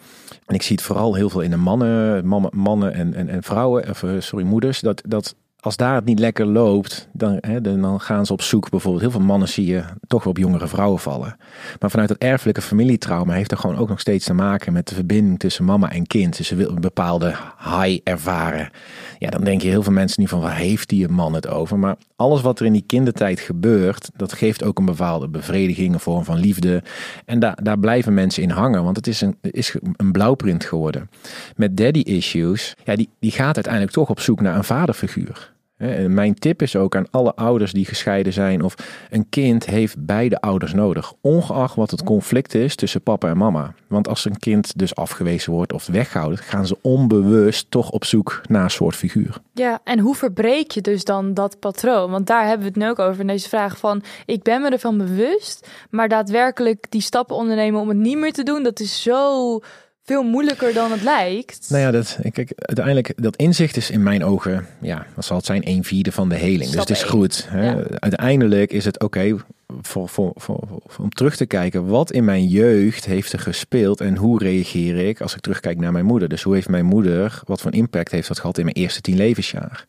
En 0.47 0.55
ik 0.55 0.63
zie 0.63 0.77
het 0.77 0.85
vooral 0.85 1.15
heel 1.15 1.31
veel 1.31 1.41
in 1.41 1.51
de 1.51 1.57
mannen, 1.57 2.27
mannen, 2.27 2.51
mannen 2.55 2.93
en, 2.95 3.15
en, 3.15 3.29
en 3.29 3.43
vrouwen, 3.43 3.89
of 3.89 4.03
eh, 4.03 4.11
sorry, 4.19 4.45
moeders. 4.45 4.81
Dat, 4.81 5.03
dat 5.07 5.35
als 5.61 5.77
daar 5.77 5.95
het 5.95 6.05
niet 6.05 6.19
lekker 6.19 6.47
loopt, 6.47 7.09
dan, 7.13 7.37
hè, 7.41 7.61
dan 7.61 8.01
gaan 8.01 8.27
ze 8.27 8.33
op 8.33 8.43
zoek. 8.43 8.71
Bijvoorbeeld, 8.71 9.03
heel 9.03 9.13
veel 9.13 9.21
mannen 9.21 9.49
zie 9.49 9.67
je 9.67 9.85
toch 10.07 10.25
wel 10.25 10.33
op 10.33 10.39
jongere 10.39 10.69
vrouwen 10.69 11.01
vallen. 11.01 11.37
Maar 11.81 11.91
vanuit 11.91 12.09
het 12.09 12.19
erfelijke 12.19 12.63
familietrauma 12.63 13.33
heeft 13.33 13.51
er 13.51 13.57
gewoon 13.57 13.77
ook 13.77 13.89
nog 13.89 14.01
steeds 14.01 14.25
te 14.25 14.35
maken 14.35 14.73
met 14.73 14.89
de 14.89 14.95
verbinding 14.95 15.39
tussen 15.39 15.65
mama 15.65 15.91
en 15.91 16.07
kind. 16.07 16.37
Dus 16.37 16.47
ze 16.47 16.55
wil 16.55 16.69
een 16.69 16.81
bepaalde 16.81 17.35
high 17.59 18.01
ervaren. 18.05 18.71
Ja, 19.19 19.31
dan 19.31 19.45
denk 19.45 19.63
je 19.63 19.69
heel 19.69 19.83
veel 19.83 19.93
mensen 19.93 20.21
niet 20.21 20.31
van 20.31 20.41
waar 20.41 20.57
heeft 20.57 20.89
die 20.89 21.09
man 21.09 21.35
het 21.35 21.49
over. 21.49 21.79
Maar 21.79 21.97
alles 22.17 22.41
wat 22.41 22.61
er 22.61 22.67
in 22.67 22.73
die 22.73 22.85
kindertijd 22.87 23.41
gebeurt, 23.41 24.11
dat 24.17 24.33
geeft 24.33 24.65
ook 24.65 24.79
een 24.79 24.85
bepaalde 24.85 25.29
bevrediging, 25.29 25.95
een 25.95 26.01
vorm 26.01 26.25
van 26.25 26.39
liefde. 26.39 26.83
En 27.25 27.39
daar, 27.39 27.59
daar 27.63 27.79
blijven 27.79 28.15
mensen 28.15 28.43
in 28.43 28.51
hangen, 28.51 28.85
want 28.85 28.97
het 28.97 29.07
is 29.07 29.21
een, 29.21 29.37
is 29.41 29.77
een 29.97 30.13
blauwprint 30.13 30.65
geworden. 30.65 31.11
Met 31.57 31.77
daddy 31.77 32.01
issues, 32.01 32.75
ja, 32.85 32.97
die, 32.97 33.09
die 33.19 33.31
gaat 33.31 33.55
uiteindelijk 33.55 33.93
toch 33.93 34.09
op 34.09 34.21
zoek 34.21 34.41
naar 34.41 34.57
een 34.57 34.65
vaderfiguur. 34.65 35.48
En 35.79 36.15
Mijn 36.15 36.35
tip 36.35 36.63
is 36.63 36.77
ook 36.77 36.97
aan 36.97 37.11
alle 37.11 37.35
ouders 37.35 37.73
die 37.73 37.85
gescheiden 37.85 38.33
zijn 38.33 38.63
of 38.63 38.75
een 39.11 39.29
kind 39.29 39.67
heeft 39.67 40.07
beide 40.07 40.41
ouders 40.41 40.73
nodig, 40.73 41.13
ongeacht 41.21 41.75
wat 41.75 41.91
het 41.91 42.05
conflict 42.05 42.55
is 42.55 42.75
tussen 42.75 43.03
papa 43.03 43.29
en 43.29 43.37
mama. 43.37 43.75
Want 43.87 44.09
als 44.09 44.25
een 44.25 44.39
kind 44.39 44.79
dus 44.79 44.95
afgewezen 44.95 45.53
wordt 45.53 45.73
of 45.73 45.87
weggehouden, 45.87 46.39
gaan 46.39 46.67
ze 46.67 46.79
onbewust 46.83 47.71
toch 47.71 47.91
op 47.91 48.05
zoek 48.05 48.41
naar 48.49 48.65
een 48.65 48.71
soort 48.71 48.97
figuur. 48.97 49.37
Ja, 49.53 49.81
en 49.85 49.99
hoe 49.99 50.15
verbreek 50.15 50.71
je 50.71 50.81
dus 50.81 51.05
dan 51.05 51.35
dat 51.35 51.59
patroon? 51.59 52.11
Want 52.11 52.27
daar 52.27 52.47
hebben 52.47 52.61
we 52.61 52.73
het 52.73 52.77
nu 52.77 52.89
ook 52.89 52.99
over 52.99 53.21
in 53.21 53.27
deze 53.27 53.49
vraag 53.49 53.79
van... 53.79 54.03
ik 54.27 54.43
ben 54.43 54.63
me 54.63 54.71
ervan 54.71 54.99
bewust, 54.99 55.69
maar 55.91 56.09
daadwerkelijk 56.09 56.87
die 56.89 57.01
stappen 57.01 57.37
ondernemen 57.37 57.81
om 57.81 57.89
het 57.89 57.99
niet 57.99 58.19
meer 58.19 58.33
te 58.33 58.43
doen... 58.43 58.63
dat 58.63 58.81
is 58.81 59.03
zo 59.03 59.61
veel 60.09 60.23
moeilijker 60.23 60.75
dan 60.75 60.91
het 60.91 61.03
lijkt. 61.03 61.67
Nou 61.71 61.83
ja, 61.83 61.91
dat, 61.91 62.19
kijk, 62.33 62.53
uiteindelijk, 62.57 63.13
dat 63.17 63.37
inzicht 63.37 63.77
is 63.77 63.91
in 63.91 64.03
mijn 64.03 64.25
ogen, 64.25 64.67
ja, 64.81 65.07
wat 65.15 65.25
zal 65.25 65.37
het 65.37 65.47
zijn, 65.47 65.69
een 65.69 65.85
vierde 65.85 66.13
van 66.13 66.29
de 66.29 66.35
heling. 66.35 66.71
Stap 66.71 66.87
dus 66.87 66.99
het 66.99 67.07
is 67.07 67.13
goed. 67.13 67.47
Hè? 67.49 67.71
Ja. 67.71 67.85
Uiteindelijk 67.99 68.73
is 68.73 68.85
het 68.85 69.01
oké 69.01 69.37
voor, 69.81 70.09
voor, 70.09 70.33
voor, 70.35 70.61
voor- 70.87 71.05
om 71.05 71.11
terug 71.11 71.37
te 71.37 71.47
kijken, 71.47 71.87
wat 71.87 72.13
in 72.13 72.25
mijn 72.25 72.47
jeugd 72.47 73.05
heeft 73.05 73.33
er 73.33 73.39
gespeeld 73.39 74.01
en 74.01 74.17
hoe 74.17 74.39
reageer 74.43 74.97
ik 74.97 75.21
als 75.21 75.35
ik 75.35 75.41
terugkijk 75.41 75.79
naar 75.79 75.93
mijn 75.93 76.05
moeder. 76.05 76.29
Dus 76.29 76.43
hoe 76.43 76.55
heeft 76.55 76.69
mijn 76.69 76.87
moeder, 76.87 77.41
wat 77.45 77.61
voor 77.61 77.75
impact 77.75 78.11
heeft 78.11 78.29
dat 78.29 78.39
gehad 78.39 78.59
in 78.59 78.65
mijn 78.65 78.77
eerste 78.77 79.01
tien 79.01 79.17
levensjaar? 79.17 79.87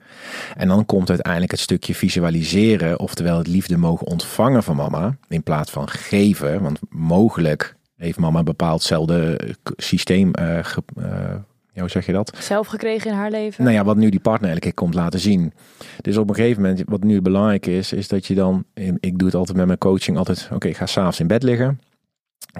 En 0.57 0.67
dan 0.67 0.85
komt 0.85 1.09
uiteindelijk 1.09 1.51
het 1.51 1.59
stukje 1.59 1.95
visualiseren, 1.95 2.99
oftewel 2.99 3.37
het 3.37 3.47
liefde 3.47 3.77
mogen 3.77 4.07
ontvangen 4.07 4.63
van 4.63 4.75
mama, 4.75 5.15
in 5.27 5.43
plaats 5.43 5.71
van 5.71 5.89
geven. 5.89 6.61
Want 6.61 6.79
mogelijk 6.89 7.77
heeft 8.05 8.17
mama 8.19 8.39
een 8.39 8.45
bepaaldzijdzelfde 8.45 9.37
eh, 9.37 9.53
k- 9.63 9.73
systeem, 9.77 10.33
eh, 10.33 10.57
ge- 10.61 10.83
eh, 10.97 11.03
ja, 11.73 11.81
hoe 11.81 11.89
zeg 11.89 12.05
je 12.05 12.11
dat? 12.11 12.37
Zelf 12.39 12.67
gekregen 12.67 13.11
in 13.11 13.17
haar 13.17 13.31
leven. 13.31 13.63
Nou 13.63 13.75
ja, 13.75 13.83
wat 13.83 13.95
nu 13.97 14.09
die 14.09 14.19
partner 14.19 14.49
elke 14.49 14.61
keer 14.61 14.73
komt 14.73 14.93
laten 14.93 15.19
zien. 15.19 15.53
Dus 16.01 16.17
op 16.17 16.29
een 16.29 16.35
gegeven 16.35 16.61
moment, 16.61 16.83
wat 16.85 17.03
nu 17.03 17.21
belangrijk 17.21 17.65
is, 17.65 17.93
is 17.93 18.07
dat 18.07 18.25
je 18.25 18.35
dan, 18.35 18.63
ik 18.99 19.17
doe 19.17 19.27
het 19.27 19.35
altijd 19.37 19.57
met 19.57 19.65
mijn 19.65 19.77
coaching, 19.77 20.17
altijd, 20.17 20.49
oké, 20.53 20.73
ga 20.73 20.85
s'avonds 20.85 21.19
in 21.19 21.27
bed 21.27 21.43
liggen. 21.43 21.79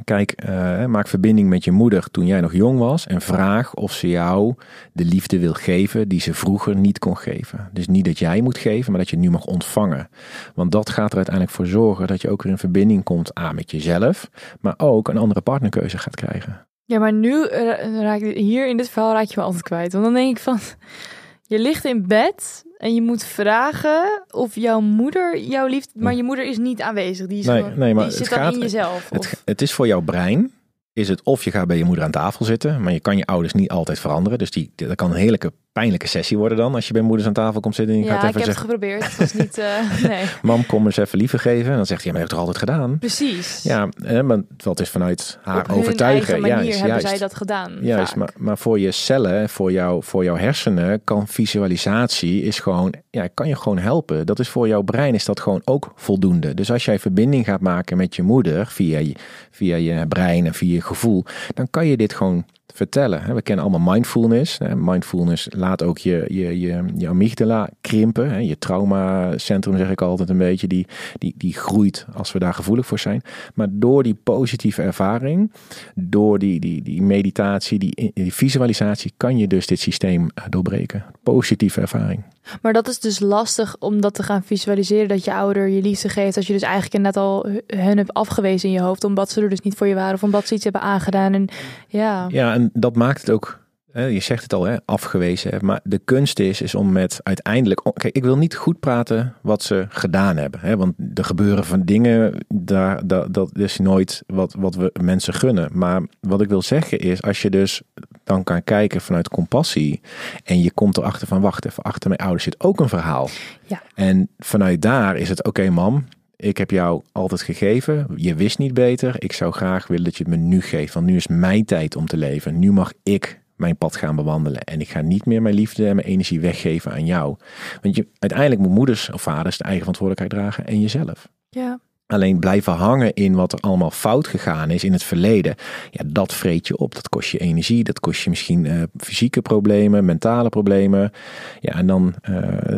Kijk, 0.03 0.31
eh, 0.31 0.85
maak 0.85 1.07
verbinding 1.07 1.49
met 1.49 1.63
je 1.63 1.71
moeder 1.71 2.11
toen 2.11 2.25
jij 2.25 2.41
nog 2.41 2.53
jong 2.53 2.79
was 2.79 3.07
en 3.07 3.21
vraag 3.21 3.73
of 3.73 3.91
ze 3.91 4.09
jou 4.09 4.55
de 4.93 5.05
liefde 5.05 5.39
wil 5.39 5.53
geven 5.53 6.07
die 6.07 6.19
ze 6.19 6.33
vroeger 6.33 6.75
niet 6.75 6.99
kon 6.99 7.17
geven. 7.17 7.69
Dus 7.73 7.87
niet 7.87 8.05
dat 8.05 8.19
jij 8.19 8.41
moet 8.41 8.57
geven, 8.57 8.91
maar 8.91 9.01
dat 9.01 9.09
je 9.09 9.17
nu 9.17 9.29
mag 9.29 9.45
ontvangen. 9.45 10.09
Want 10.55 10.71
dat 10.71 10.89
gaat 10.89 11.09
er 11.09 11.15
uiteindelijk 11.15 11.55
voor 11.55 11.65
zorgen 11.65 12.07
dat 12.07 12.21
je 12.21 12.29
ook 12.29 12.43
weer 12.43 12.51
in 12.51 12.57
verbinding 12.57 13.03
komt 13.03 13.35
aan 13.35 13.55
met 13.55 13.71
jezelf, 13.71 14.29
maar 14.59 14.73
ook 14.77 15.07
een 15.07 15.17
andere 15.17 15.41
partnerkeuze 15.41 15.97
gaat 15.97 16.15
krijgen. 16.15 16.67
Ja, 16.85 16.99
maar 16.99 17.13
nu 17.13 17.45
eh, 17.45 18.01
raak 18.01 18.19
je, 18.19 18.39
hier 18.39 18.67
in 18.67 18.77
dit 18.77 18.89
verhaal 18.89 19.13
raak 19.13 19.27
je 19.27 19.33
me 19.37 19.43
altijd 19.43 19.63
kwijt. 19.63 19.91
Want 19.91 20.03
dan 20.03 20.13
denk 20.13 20.37
ik 20.37 20.43
van, 20.43 20.59
je 21.53 21.59
ligt 21.59 21.85
in 21.85 22.07
bed 22.07 22.65
en 22.79 22.93
je 22.93 23.01
moet 23.01 23.23
vragen 23.23 24.23
of 24.31 24.55
jouw 24.55 24.79
moeder 24.79 25.37
jouw 25.39 25.67
liefde, 25.67 25.91
maar 25.95 26.15
je 26.15 26.23
moeder 26.23 26.45
is 26.45 26.57
niet 26.57 26.81
aanwezig. 26.81 27.27
Die, 27.27 27.39
is 27.39 27.45
Nee, 27.45 27.61
gewoon- 27.61 27.79
nee, 27.79 27.93
maar 27.93 28.03
die 28.03 28.13
het 28.17 28.21
zit 28.27 28.29
dan 28.35 28.39
gaat- 28.45 28.53
in 28.53 28.59
jezelf. 28.59 29.09
Het, 29.09 29.41
het 29.45 29.61
is 29.61 29.73
voor 29.73 29.87
jouw 29.87 30.01
brein. 30.01 30.51
Is 30.93 31.07
het 31.09 31.23
of 31.23 31.43
je 31.43 31.51
gaat 31.51 31.67
bij 31.67 31.77
je 31.77 31.83
moeder 31.83 32.03
aan 32.03 32.11
tafel 32.11 32.45
zitten, 32.45 32.81
maar 32.81 32.93
je 32.93 32.99
kan 32.99 33.17
je 33.17 33.25
ouders 33.25 33.53
niet 33.53 33.69
altijd 33.69 33.99
veranderen. 33.99 34.37
Dus 34.39 34.51
die, 34.51 34.71
dat 34.75 34.95
kan 34.95 35.11
een 35.11 35.17
heerlijke 35.17 35.53
pijnlijke 35.71 36.07
sessie 36.07 36.37
worden 36.37 36.57
dan 36.57 36.75
als 36.75 36.87
je 36.87 36.93
bij 36.93 37.01
moeders 37.01 37.27
aan 37.27 37.33
tafel 37.33 37.59
komt 37.59 37.75
zitten 37.75 37.95
en 37.95 38.01
je 38.01 38.07
ja, 38.07 38.19
gaat 38.19 38.23
ik 38.23 38.29
even 38.29 38.39
heb 38.39 38.47
het 38.47 38.57
zeggen, 38.57 38.73
geprobeerd. 38.73 39.03
Het 39.03 39.17
was 39.17 39.33
niet, 39.33 39.57
eh, 39.57 40.03
nee, 40.09 40.25
mam 40.41 40.65
kom 40.65 40.85
eens 40.85 40.97
even 40.97 41.17
liever 41.17 41.39
geven. 41.39 41.71
En 41.71 41.77
dan 41.77 41.85
zegt 41.85 42.03
hij, 42.03 42.11
ja, 42.11 42.17
maar 42.19 42.27
je 42.27 42.27
hebt 42.27 42.29
het 42.29 42.29
toch 42.29 42.39
altijd 42.39 42.57
gedaan? 42.57 42.99
precies. 42.99 43.63
Ja, 43.63 43.89
maar 44.23 44.41
wat 44.63 44.79
is 44.79 44.89
vanuit 44.89 45.39
haar 45.41 45.63
Op 45.63 45.71
overtuigen. 45.77 46.33
eigen 46.33 46.41
manier 46.41 46.63
juist, 46.63 46.79
hebben 46.79 46.87
juist. 46.87 47.07
zij 47.07 47.17
dat 47.17 47.35
gedaan. 47.35 47.77
Juist, 47.81 48.15
maar, 48.15 48.29
maar 48.37 48.57
voor 48.57 48.79
je 48.79 48.91
cellen, 48.91 49.49
voor, 49.49 49.71
jou, 49.71 50.03
voor 50.03 50.23
jouw 50.23 50.37
hersenen, 50.37 51.03
kan 51.03 51.27
visualisatie 51.27 52.41
is 52.43 52.59
gewoon, 52.59 52.93
ja, 53.09 53.27
kan 53.33 53.47
je 53.47 53.55
gewoon 53.55 53.77
helpen. 53.77 54.25
Dat 54.25 54.39
is 54.39 54.49
voor 54.49 54.67
jouw 54.67 54.81
brein 54.81 55.13
is 55.13 55.25
dat 55.25 55.39
gewoon 55.39 55.61
ook 55.65 55.91
voldoende. 55.95 56.53
Dus 56.53 56.71
als 56.71 56.85
jij 56.85 56.99
verbinding 56.99 57.45
gaat 57.45 57.61
maken 57.61 57.97
met 57.97 58.15
je 58.15 58.21
moeder 58.23 58.67
via 58.67 58.99
je, 58.99 59.15
via 59.51 59.75
je 59.75 60.07
brein 60.07 60.45
en 60.45 60.53
via 60.53 60.73
je 60.73 60.81
gevoel, 60.81 61.25
dan 61.53 61.69
kan 61.69 61.87
je 61.87 61.97
dit 61.97 62.13
gewoon 62.13 62.45
vertellen. 62.75 63.35
We 63.35 63.41
kennen 63.41 63.65
allemaal 63.65 63.93
mindfulness. 63.93 64.57
Mindfulness 64.75 65.47
laat 65.49 65.83
ook 65.83 65.97
je, 65.97 66.25
je, 66.27 66.59
je, 66.59 66.83
je 66.97 67.07
amygdala 67.07 67.69
krimpen. 67.81 68.45
Je 68.45 68.57
traumacentrum 68.57 69.77
zeg 69.77 69.89
ik 69.89 70.01
altijd 70.01 70.29
een 70.29 70.37
beetje, 70.37 70.67
die, 70.67 70.87
die, 71.17 71.33
die 71.37 71.53
groeit 71.53 72.05
als 72.13 72.31
we 72.31 72.39
daar 72.39 72.53
gevoelig 72.53 72.85
voor 72.85 72.99
zijn. 72.99 73.21
Maar 73.53 73.67
door 73.71 74.03
die 74.03 74.17
positieve 74.23 74.81
ervaring, 74.81 75.51
door 75.95 76.39
die, 76.39 76.59
die, 76.59 76.81
die 76.81 77.01
meditatie, 77.01 77.79
die, 77.79 78.11
die 78.13 78.33
visualisatie, 78.33 79.13
kan 79.17 79.37
je 79.37 79.47
dus 79.47 79.67
dit 79.67 79.79
systeem 79.79 80.27
eh, 80.33 80.43
doorbreken. 80.49 81.03
Positieve 81.23 81.81
ervaring. 81.81 82.23
Maar 82.61 82.73
dat 82.73 82.87
is 82.87 82.99
dus 82.99 83.19
lastig 83.19 83.75
om 83.79 84.01
dat 84.01 84.13
te 84.13 84.23
gaan 84.23 84.43
visualiseren. 84.43 85.07
Dat 85.07 85.23
je 85.23 85.33
ouder 85.33 85.67
je 85.67 85.81
liefde 85.81 86.09
geeft. 86.09 86.37
Als 86.37 86.47
je 86.47 86.53
dus 86.53 86.61
eigenlijk 86.61 86.93
inderdaad 86.93 87.23
al 87.23 87.45
hun 87.67 87.97
hebt 87.97 88.13
afgewezen 88.13 88.69
in 88.69 88.75
je 88.75 88.81
hoofd. 88.81 89.03
Omdat 89.03 89.31
ze 89.31 89.41
er 89.41 89.49
dus 89.49 89.61
niet 89.61 89.75
voor 89.75 89.87
je 89.87 89.95
waren. 89.95 90.13
Of 90.13 90.23
omdat 90.23 90.47
ze 90.47 90.53
iets 90.53 90.63
hebben 90.63 90.81
aangedaan. 90.81 91.33
En 91.33 91.47
ja, 91.87 92.27
Ja, 92.29 92.53
en 92.59 92.69
dat 92.73 92.95
maakt 92.95 93.19
het 93.21 93.29
ook. 93.29 93.59
hè, 93.91 94.05
Je 94.05 94.19
zegt 94.19 94.43
het 94.43 94.53
al, 94.53 94.63
hè, 94.63 94.75
afgewezen. 94.85 95.65
Maar 95.65 95.79
de 95.83 95.99
kunst 95.99 96.39
is, 96.39 96.61
is 96.61 96.75
om 96.75 96.91
met 96.91 97.19
uiteindelijk. 97.23 97.85
oh, 97.85 97.93
Kijk, 97.93 98.15
ik 98.15 98.23
wil 98.23 98.37
niet 98.37 98.55
goed 98.55 98.79
praten 98.79 99.33
wat 99.41 99.63
ze 99.63 99.85
gedaan 99.89 100.37
hebben. 100.37 100.59
Hè, 100.59 100.77
want 100.77 100.93
er 101.13 101.23
gebeuren 101.23 101.65
van 101.65 101.81
dingen. 101.81 102.45
Daar, 102.47 103.07
dat, 103.07 103.33
dat 103.33 103.57
is 103.57 103.77
nooit 103.79 104.23
wat, 104.27 104.55
wat 104.57 104.75
we 104.75 104.91
mensen 105.01 105.33
gunnen. 105.33 105.69
Maar 105.73 106.01
wat 106.19 106.41
ik 106.41 106.49
wil 106.49 106.61
zeggen 106.61 106.99
is, 106.99 107.21
als 107.21 107.41
je 107.41 107.49
dus 107.49 107.81
dan 108.23 108.43
kan 108.43 108.63
kijken 108.63 109.01
vanuit 109.01 109.29
compassie. 109.29 110.01
En 110.43 110.61
je 110.61 110.71
komt 110.71 110.97
erachter 110.97 111.27
van, 111.27 111.41
wacht 111.41 111.65
even, 111.65 111.83
achter 111.83 112.09
mijn 112.09 112.21
ouders 112.21 112.43
zit 112.43 112.63
ook 112.63 112.79
een 112.79 112.89
verhaal. 112.89 113.29
Ja. 113.65 113.81
En 113.95 114.29
vanuit 114.37 114.81
daar 114.81 115.15
is 115.15 115.29
het, 115.29 115.43
oké 115.43 115.69
mam, 115.69 116.05
ik 116.39 116.57
heb 116.57 116.71
jou 116.71 117.01
altijd 117.11 117.41
gegeven. 117.41 118.07
Je 118.15 118.35
wist 118.35 118.57
niet 118.57 118.73
beter. 118.73 119.15
Ik 119.17 119.33
zou 119.33 119.51
graag 119.51 119.87
willen 119.87 120.03
dat 120.03 120.17
je 120.17 120.23
het 120.23 120.31
me 120.33 120.39
nu 120.39 120.61
geeft. 120.61 120.93
Want 120.93 121.05
nu 121.05 121.15
is 121.15 121.27
mijn 121.27 121.65
tijd 121.65 121.95
om 121.95 122.05
te 122.05 122.17
leven. 122.17 122.59
Nu 122.59 122.71
mag 122.71 122.93
ik 123.03 123.41
mijn 123.55 123.77
pad 123.77 123.95
gaan 123.95 124.15
bewandelen. 124.15 124.61
En 124.61 124.81
ik 124.81 124.89
ga 124.89 125.01
niet 125.01 125.25
meer 125.25 125.41
mijn 125.41 125.55
liefde 125.55 125.87
en 125.87 125.95
mijn 125.95 126.07
energie 126.07 126.39
weggeven 126.39 126.91
aan 126.91 127.05
jou. 127.05 127.37
Want 127.81 127.95
je, 127.95 128.07
uiteindelijk 128.19 128.61
moet 128.61 128.71
moeders 128.71 129.11
of 129.11 129.21
vaders 129.21 129.57
de 129.57 129.63
eigen 129.63 129.79
verantwoordelijkheid 129.79 130.41
dragen 130.43 130.73
en 130.73 130.81
jezelf. 130.81 131.27
ja. 131.49 131.79
Alleen 132.11 132.39
blijven 132.39 132.73
hangen 132.73 133.13
in 133.13 133.35
wat 133.35 133.53
er 133.53 133.59
allemaal 133.59 133.91
fout 133.91 134.27
gegaan 134.27 134.69
is 134.69 134.83
in 134.83 134.93
het 134.93 135.03
verleden. 135.03 135.55
Ja, 135.91 136.03
dat 136.05 136.33
vreet 136.33 136.67
je 136.67 136.77
op. 136.77 136.95
Dat 136.95 137.09
kost 137.09 137.29
je 137.29 137.37
energie. 137.37 137.83
Dat 137.83 137.99
kost 137.99 138.23
je 138.23 138.29
misschien 138.29 138.65
eh, 138.65 138.81
fysieke 138.97 139.41
problemen, 139.41 140.05
mentale 140.05 140.49
problemen. 140.49 141.11
Ja, 141.59 141.73
en 141.73 141.87
dan, 141.87 142.13
eh, 142.21 142.33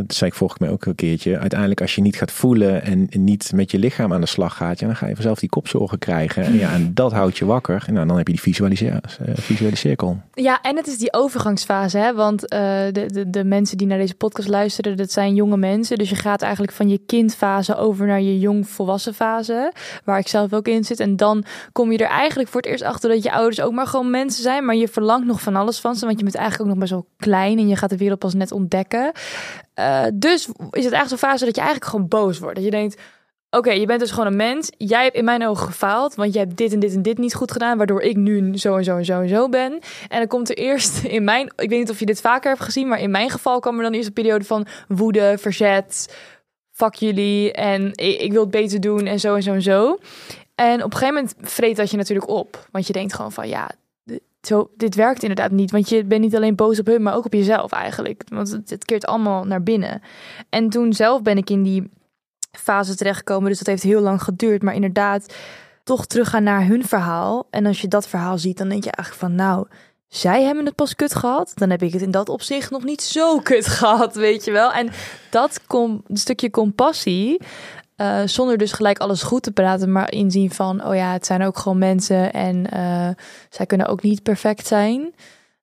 zei 0.07 0.29
ik 0.29 0.33
vorige 0.33 0.57
keer 0.57 0.69
ook 0.69 0.85
een 0.85 0.95
keertje. 0.95 1.37
Uiteindelijk 1.39 1.81
als 1.81 1.95
je 1.95 2.01
niet 2.01 2.15
gaat 2.15 2.31
voelen 2.31 2.83
en 2.83 3.09
niet 3.11 3.51
met 3.55 3.71
je 3.71 3.79
lichaam 3.79 4.13
aan 4.13 4.21
de 4.21 4.27
slag 4.27 4.55
gaat. 4.55 4.79
Ja, 4.79 4.87
dan 4.87 4.95
ga 4.95 5.07
je 5.07 5.13
vanzelf 5.13 5.39
die 5.39 5.49
kopzorgen 5.49 5.99
krijgen. 5.99 6.43
En, 6.43 6.57
ja, 6.57 6.73
en 6.73 6.93
dat 6.93 7.11
houdt 7.11 7.37
je 7.37 7.45
wakker. 7.45 7.83
En 7.87 7.93
nou, 7.93 8.07
dan 8.07 8.17
heb 8.17 8.27
je 8.27 8.33
die 8.33 8.41
visualiseer, 8.41 8.91
uh, 8.91 9.35
visualiseercirkel. 9.35 10.21
Ja, 10.33 10.61
en 10.61 10.75
het 10.75 10.87
is 10.87 10.97
die 10.97 11.13
overgangsfase, 11.13 11.97
hè? 11.97 12.13
Want 12.13 12.47
eh, 12.47 12.59
de, 12.91 13.05
de, 13.07 13.29
de 13.29 13.43
mensen 13.43 13.77
die 13.77 13.87
naar 13.87 13.97
deze 13.97 14.15
podcast 14.15 14.47
luisteren, 14.47 14.97
dat 14.97 15.11
zijn 15.11 15.35
jonge 15.35 15.57
mensen. 15.57 15.97
Dus 15.97 16.09
je 16.09 16.15
gaat 16.15 16.41
eigenlijk 16.41 16.73
van 16.73 16.89
je 16.89 17.01
kindfase 17.05 17.75
over 17.75 18.07
naar 18.07 18.21
je 18.21 18.39
jong 18.39 18.67
volwassen 18.67 19.13
fase, 19.21 19.71
waar 20.03 20.19
ik 20.19 20.27
zelf 20.27 20.53
ook 20.53 20.67
in 20.67 20.83
zit. 20.83 20.99
En 20.99 21.15
dan 21.15 21.43
kom 21.71 21.91
je 21.91 21.97
er 21.97 22.09
eigenlijk 22.09 22.49
voor 22.49 22.61
het 22.61 22.69
eerst 22.69 22.83
achter 22.83 23.09
dat 23.09 23.23
je 23.23 23.31
ouders 23.31 23.61
ook 23.61 23.71
maar 23.71 23.87
gewoon 23.87 24.09
mensen 24.09 24.43
zijn, 24.43 24.65
maar 24.65 24.75
je 24.75 24.87
verlangt 24.87 25.27
nog 25.27 25.41
van 25.41 25.55
alles 25.55 25.79
van 25.79 25.95
ze, 25.95 26.05
want 26.05 26.17
je 26.17 26.23
bent 26.23 26.35
eigenlijk 26.35 26.63
ook 26.63 26.75
nog 26.77 26.87
best 26.87 26.91
wel 26.91 27.07
klein 27.17 27.57
en 27.57 27.67
je 27.67 27.75
gaat 27.75 27.89
de 27.89 27.97
wereld 27.97 28.19
pas 28.19 28.33
net 28.33 28.51
ontdekken. 28.51 29.11
Uh, 29.79 30.03
dus 30.13 30.47
is 30.47 30.83
het 30.83 30.93
eigenlijk 30.93 31.07
zo'n 31.07 31.17
fase 31.17 31.45
dat 31.45 31.55
je 31.55 31.61
eigenlijk 31.61 31.91
gewoon 31.91 32.07
boos 32.07 32.39
wordt. 32.39 32.55
Dat 32.55 32.65
je 32.65 32.71
denkt, 32.71 33.01
Oké, 33.57 33.71
je 33.71 33.85
bent 33.85 33.99
dus 33.99 34.11
gewoon 34.11 34.25
een 34.25 34.35
mens. 34.35 34.71
Jij 34.77 35.03
hebt 35.03 35.15
in 35.15 35.23
mijn 35.23 35.47
ogen 35.47 35.65
gefaald, 35.65 36.15
want 36.15 36.33
je 36.33 36.39
hebt 36.39 36.57
dit 36.57 36.73
en 36.73 36.79
dit 36.79 36.93
en 36.93 37.01
dit 37.01 37.17
niet 37.17 37.33
goed 37.33 37.51
gedaan, 37.51 37.77
waardoor 37.77 38.01
ik 38.01 38.15
nu 38.15 38.57
zo 38.57 38.77
en 38.77 38.83
zo 38.83 38.97
en 38.97 39.05
zo 39.05 39.21
en 39.21 39.29
zo 39.29 39.49
ben. 39.49 39.79
En 40.09 40.17
dan 40.17 40.27
komt 40.27 40.49
er 40.49 40.57
eerst 40.57 41.03
in 41.17 41.23
mijn, 41.23 41.45
ik 41.45 41.69
weet 41.69 41.79
niet 41.79 41.89
of 41.89 41.99
je 41.99 42.05
dit 42.05 42.21
vaker 42.21 42.49
hebt 42.49 42.63
gezien, 42.63 42.87
maar 42.87 42.99
in 42.99 43.11
mijn 43.11 43.29
geval 43.29 43.59
kwam 43.59 43.77
er 43.77 43.83
dan 43.83 43.93
eerst 43.93 44.07
een 44.07 44.13
periode 44.13 44.45
van 44.45 44.67
woede, 44.87 45.35
verzet, 45.37 46.15
fuck 46.83 46.95
jullie 46.95 47.51
en 47.51 47.87
ik, 47.87 48.19
ik 48.19 48.31
wil 48.31 48.41
het 48.41 48.51
beter 48.51 48.79
doen 48.79 49.05
en 49.05 49.19
zo 49.19 49.35
en 49.35 49.43
zo 49.43 49.53
en 49.53 49.61
zo. 49.61 49.97
En 50.55 50.83
op 50.83 50.91
een 50.91 50.97
gegeven 50.97 51.13
moment 51.13 51.33
vreet 51.41 51.75
dat 51.75 51.91
je 51.91 51.97
natuurlijk 51.97 52.29
op. 52.29 52.67
Want 52.71 52.87
je 52.87 52.93
denkt 52.93 53.13
gewoon 53.13 53.31
van 53.31 53.47
ja, 53.47 53.71
zo, 54.41 54.71
dit 54.77 54.95
werkt 54.95 55.21
inderdaad 55.21 55.51
niet. 55.51 55.71
Want 55.71 55.89
je 55.89 56.03
bent 56.03 56.21
niet 56.21 56.35
alleen 56.35 56.55
boos 56.55 56.79
op 56.79 56.85
hun, 56.85 57.01
maar 57.01 57.15
ook 57.15 57.25
op 57.25 57.33
jezelf 57.33 57.71
eigenlijk. 57.71 58.23
Want 58.27 58.51
het, 58.51 58.69
het 58.69 58.85
keert 58.85 59.05
allemaal 59.05 59.45
naar 59.45 59.63
binnen. 59.63 60.01
En 60.49 60.69
toen 60.69 60.93
zelf 60.93 61.21
ben 61.21 61.37
ik 61.37 61.49
in 61.49 61.63
die 61.63 61.89
fase 62.51 62.95
terechtgekomen. 62.95 63.49
Dus 63.49 63.57
dat 63.57 63.67
heeft 63.67 63.83
heel 63.83 64.01
lang 64.01 64.23
geduurd. 64.23 64.61
Maar 64.61 64.75
inderdaad, 64.75 65.35
toch 65.83 66.05
teruggaan 66.05 66.43
naar 66.43 66.65
hun 66.65 66.85
verhaal. 66.85 67.47
En 67.49 67.65
als 67.65 67.81
je 67.81 67.87
dat 67.87 68.07
verhaal 68.07 68.37
ziet, 68.37 68.57
dan 68.57 68.69
denk 68.69 68.83
je 68.83 68.91
eigenlijk 68.91 69.25
van 69.25 69.35
nou 69.35 69.67
zij 70.11 70.43
hebben 70.43 70.65
het 70.65 70.75
pas 70.75 70.95
kut 70.95 71.15
gehad, 71.15 71.51
dan 71.55 71.69
heb 71.69 71.81
ik 71.81 71.93
het 71.93 72.01
in 72.01 72.11
dat 72.11 72.29
opzicht 72.29 72.71
nog 72.71 72.83
niet 72.83 73.01
zo 73.01 73.39
kut 73.39 73.67
gehad, 73.77 74.15
weet 74.15 74.45
je 74.45 74.51
wel. 74.51 74.73
En 74.73 74.89
dat 75.29 75.67
kom, 75.67 76.03
een 76.07 76.17
stukje 76.17 76.49
compassie, 76.49 77.41
uh, 77.97 78.21
zonder 78.25 78.57
dus 78.57 78.71
gelijk 78.71 78.99
alles 78.99 79.23
goed 79.23 79.43
te 79.43 79.51
praten, 79.51 79.91
maar 79.91 80.11
inzien 80.11 80.51
van, 80.51 80.85
oh 80.85 80.95
ja, 80.95 81.11
het 81.11 81.25
zijn 81.25 81.43
ook 81.43 81.57
gewoon 81.57 81.77
mensen 81.77 82.33
en 82.33 82.67
uh, 82.73 83.09
zij 83.49 83.65
kunnen 83.65 83.87
ook 83.87 84.01
niet 84.01 84.23
perfect 84.23 84.67
zijn. 84.67 85.13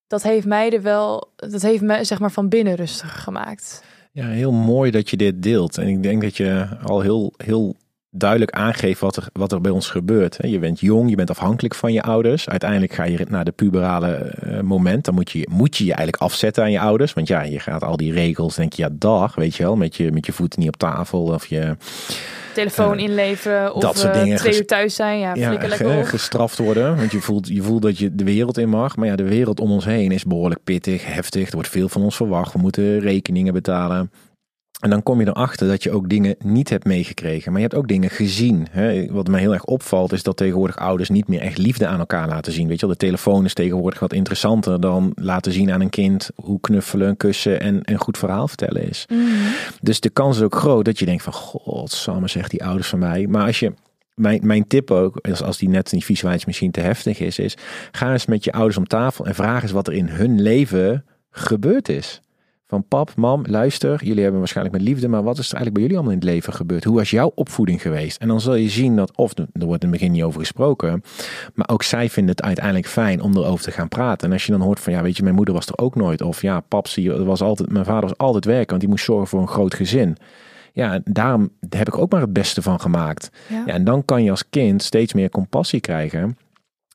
Dat 0.06 0.22
heeft 0.22 0.46
mij 0.46 0.70
er 0.70 0.82
wel, 0.82 1.30
dat 1.36 1.62
heeft 1.62 1.82
me 1.82 2.04
zeg 2.04 2.18
maar 2.18 2.32
van 2.32 2.48
binnen 2.48 2.74
rustig 2.74 3.22
gemaakt. 3.22 3.82
Ja, 4.12 4.26
heel 4.26 4.52
mooi 4.52 4.90
dat 4.90 5.10
je 5.10 5.16
dit 5.16 5.42
deelt. 5.42 5.78
En 5.78 5.86
ik 5.86 6.02
denk 6.02 6.22
dat 6.22 6.36
je 6.36 6.68
al 6.82 7.00
heel, 7.00 7.32
heel 7.36 7.76
duidelijk 8.10 8.50
aangeeft 8.50 9.00
wat 9.00 9.16
er, 9.16 9.26
wat 9.32 9.52
er 9.52 9.60
bij 9.60 9.70
ons 9.70 9.88
gebeurt. 9.88 10.36
Je 10.40 10.58
bent 10.58 10.80
jong, 10.80 11.10
je 11.10 11.16
bent 11.16 11.30
afhankelijk 11.30 11.74
van 11.74 11.92
je 11.92 12.02
ouders. 12.02 12.48
Uiteindelijk 12.48 12.92
ga 12.92 13.04
je 13.04 13.26
naar 13.28 13.44
de 13.44 13.50
puberale 13.50 14.14
eh, 14.14 14.60
moment. 14.60 15.04
Dan 15.04 15.14
moet 15.14 15.30
je, 15.30 15.48
moet 15.50 15.76
je 15.76 15.84
je 15.84 15.92
eigenlijk 15.92 16.22
afzetten 16.22 16.62
aan 16.62 16.70
je 16.70 16.80
ouders. 16.80 17.12
Want 17.12 17.28
ja, 17.28 17.42
je 17.42 17.58
gaat 17.58 17.82
al 17.82 17.96
die 17.96 18.12
regels, 18.12 18.54
denk 18.54 18.72
je, 18.72 18.82
ja, 18.82 18.88
dag, 18.92 19.34
weet 19.34 19.56
je 19.56 19.62
wel. 19.62 19.76
Met 19.76 19.96
je, 19.96 20.12
met 20.12 20.26
je 20.26 20.32
voeten 20.32 20.60
niet 20.60 20.68
op 20.68 20.76
tafel 20.76 21.22
of 21.22 21.46
je... 21.46 21.76
Telefoon 22.54 22.98
uh, 22.98 23.04
inleveren 23.04 23.74
of 23.74 23.82
dat 23.82 23.98
soort 23.98 24.14
dingen. 24.14 24.36
twee 24.36 24.56
uur 24.56 24.66
thuis 24.66 24.94
zijn. 24.94 25.18
Ja, 25.18 25.34
ja 25.34 25.52
lekker 25.52 26.06
gestraft 26.06 26.58
worden. 26.58 26.96
Want 26.96 27.12
je 27.12 27.20
voelt, 27.20 27.48
je 27.48 27.62
voelt 27.62 27.82
dat 27.82 27.98
je 27.98 28.14
de 28.14 28.24
wereld 28.24 28.58
in 28.58 28.68
mag. 28.68 28.96
Maar 28.96 29.06
ja, 29.06 29.16
de 29.16 29.28
wereld 29.28 29.60
om 29.60 29.70
ons 29.70 29.84
heen 29.84 30.12
is 30.12 30.24
behoorlijk 30.24 30.64
pittig, 30.64 31.06
heftig. 31.14 31.48
Er 31.48 31.54
wordt 31.54 31.68
veel 31.68 31.88
van 31.88 32.02
ons 32.02 32.16
verwacht. 32.16 32.52
We 32.52 32.58
moeten 32.58 33.00
rekeningen 33.00 33.52
betalen. 33.52 34.10
En 34.78 34.90
dan 34.90 35.02
kom 35.02 35.20
je 35.20 35.26
erachter 35.26 35.68
dat 35.68 35.82
je 35.82 35.90
ook 35.90 36.08
dingen 36.08 36.36
niet 36.44 36.68
hebt 36.68 36.84
meegekregen. 36.84 37.52
Maar 37.52 37.60
je 37.60 37.66
hebt 37.66 37.78
ook 37.78 37.88
dingen 37.88 38.10
gezien. 38.10 38.66
Hè? 38.70 39.12
Wat 39.12 39.28
mij 39.28 39.40
heel 39.40 39.52
erg 39.52 39.64
opvalt 39.64 40.12
is 40.12 40.22
dat 40.22 40.36
tegenwoordig 40.36 40.76
ouders 40.76 41.08
niet 41.08 41.28
meer 41.28 41.40
echt 41.40 41.58
liefde 41.58 41.86
aan 41.86 41.98
elkaar 41.98 42.28
laten 42.28 42.52
zien. 42.52 42.68
Weet 42.68 42.80
je 42.80 42.86
wel, 42.86 42.94
de 42.94 43.06
telefoon 43.06 43.44
is 43.44 43.54
tegenwoordig 43.54 44.00
wat 44.00 44.12
interessanter 44.12 44.80
dan 44.80 45.12
laten 45.14 45.52
zien 45.52 45.72
aan 45.72 45.80
een 45.80 45.90
kind 45.90 46.30
hoe 46.34 46.60
knuffelen, 46.60 47.16
kussen 47.16 47.60
en 47.60 47.80
een 47.82 47.98
goed 47.98 48.18
verhaal 48.18 48.48
vertellen 48.48 48.88
is. 48.88 49.04
Mhm. 49.08 49.20
Dus 49.80 50.00
de 50.00 50.10
kans 50.10 50.36
is 50.36 50.42
ook 50.42 50.54
groot 50.54 50.84
dat 50.84 50.98
je 50.98 51.04
denkt 51.04 51.22
van, 51.22 51.32
god, 51.32 51.90
samen 51.90 52.30
zegt 52.30 52.50
die 52.50 52.64
ouders 52.64 52.88
van 52.88 52.98
mij. 52.98 53.26
Maar 53.26 53.46
als 53.46 53.60
je 53.60 53.72
mijn, 54.14 54.40
mijn 54.46 54.66
tip 54.66 54.90
ook, 54.90 55.26
als 55.44 55.58
die 55.58 55.68
net 55.68 55.90
die 55.90 56.04
visualisatie 56.04 56.48
misschien 56.48 56.70
te 56.70 56.80
heftig 56.80 57.20
is, 57.20 57.38
is 57.38 57.56
ga 57.92 58.12
eens 58.12 58.26
met 58.26 58.44
je 58.44 58.52
ouders 58.52 58.76
om 58.76 58.86
tafel 58.86 59.26
en 59.26 59.34
vraag 59.34 59.62
eens 59.62 59.72
wat 59.72 59.86
er 59.86 59.94
in 59.94 60.08
hun 60.08 60.42
leven 60.42 61.04
gebeurd 61.30 61.88
is. 61.88 62.20
Van 62.68 62.84
pap, 62.88 63.12
mam, 63.16 63.44
luister, 63.46 64.04
jullie 64.04 64.22
hebben 64.22 64.38
waarschijnlijk 64.38 64.76
met 64.76 64.86
liefde, 64.86 65.08
maar 65.08 65.22
wat 65.22 65.38
is 65.38 65.48
er 65.48 65.54
eigenlijk 65.54 65.74
bij 65.74 65.82
jullie 65.82 65.96
allemaal 65.96 66.14
in 66.14 66.18
het 66.18 66.28
leven 66.28 66.52
gebeurd? 66.52 66.84
Hoe 66.84 66.96
was 66.96 67.10
jouw 67.10 67.32
opvoeding 67.34 67.82
geweest? 67.82 68.20
En 68.20 68.28
dan 68.28 68.40
zul 68.40 68.54
je 68.54 68.68
zien 68.68 68.96
dat, 68.96 69.16
of 69.16 69.38
er 69.38 69.46
wordt 69.52 69.82
in 69.82 69.90
het 69.90 69.98
begin 69.98 70.12
niet 70.12 70.22
over 70.22 70.40
gesproken, 70.40 71.02
maar 71.54 71.68
ook 71.68 71.82
zij 71.82 72.08
vinden 72.08 72.34
het 72.34 72.44
uiteindelijk 72.44 72.86
fijn 72.86 73.22
om 73.22 73.36
erover 73.36 73.64
te 73.64 73.70
gaan 73.70 73.88
praten. 73.88 74.26
En 74.26 74.32
als 74.32 74.46
je 74.46 74.52
dan 74.52 74.60
hoort 74.60 74.80
van, 74.80 74.92
ja, 74.92 75.02
weet 75.02 75.16
je, 75.16 75.22
mijn 75.22 75.34
moeder 75.34 75.54
was 75.54 75.66
er 75.66 75.78
ook 75.78 75.94
nooit, 75.94 76.22
of 76.22 76.42
ja, 76.42 76.60
pap, 76.60 76.86
zie 76.86 77.02
je, 77.02 77.24
was 77.24 77.40
altijd, 77.40 77.70
mijn 77.70 77.84
vader 77.84 78.08
was 78.08 78.18
altijd 78.18 78.44
werken, 78.44 78.68
want 78.68 78.80
die 78.80 78.90
moest 78.90 79.04
zorgen 79.04 79.28
voor 79.28 79.40
een 79.40 79.48
groot 79.48 79.74
gezin. 79.74 80.16
Ja, 80.72 81.00
daarom 81.04 81.50
heb 81.68 81.88
ik 81.88 81.98
ook 81.98 82.12
maar 82.12 82.20
het 82.20 82.32
beste 82.32 82.62
van 82.62 82.80
gemaakt. 82.80 83.30
Ja. 83.48 83.62
ja 83.66 83.72
en 83.72 83.84
dan 83.84 84.04
kan 84.04 84.24
je 84.24 84.30
als 84.30 84.48
kind 84.50 84.82
steeds 84.82 85.12
meer 85.12 85.30
compassie 85.30 85.80
krijgen. 85.80 86.36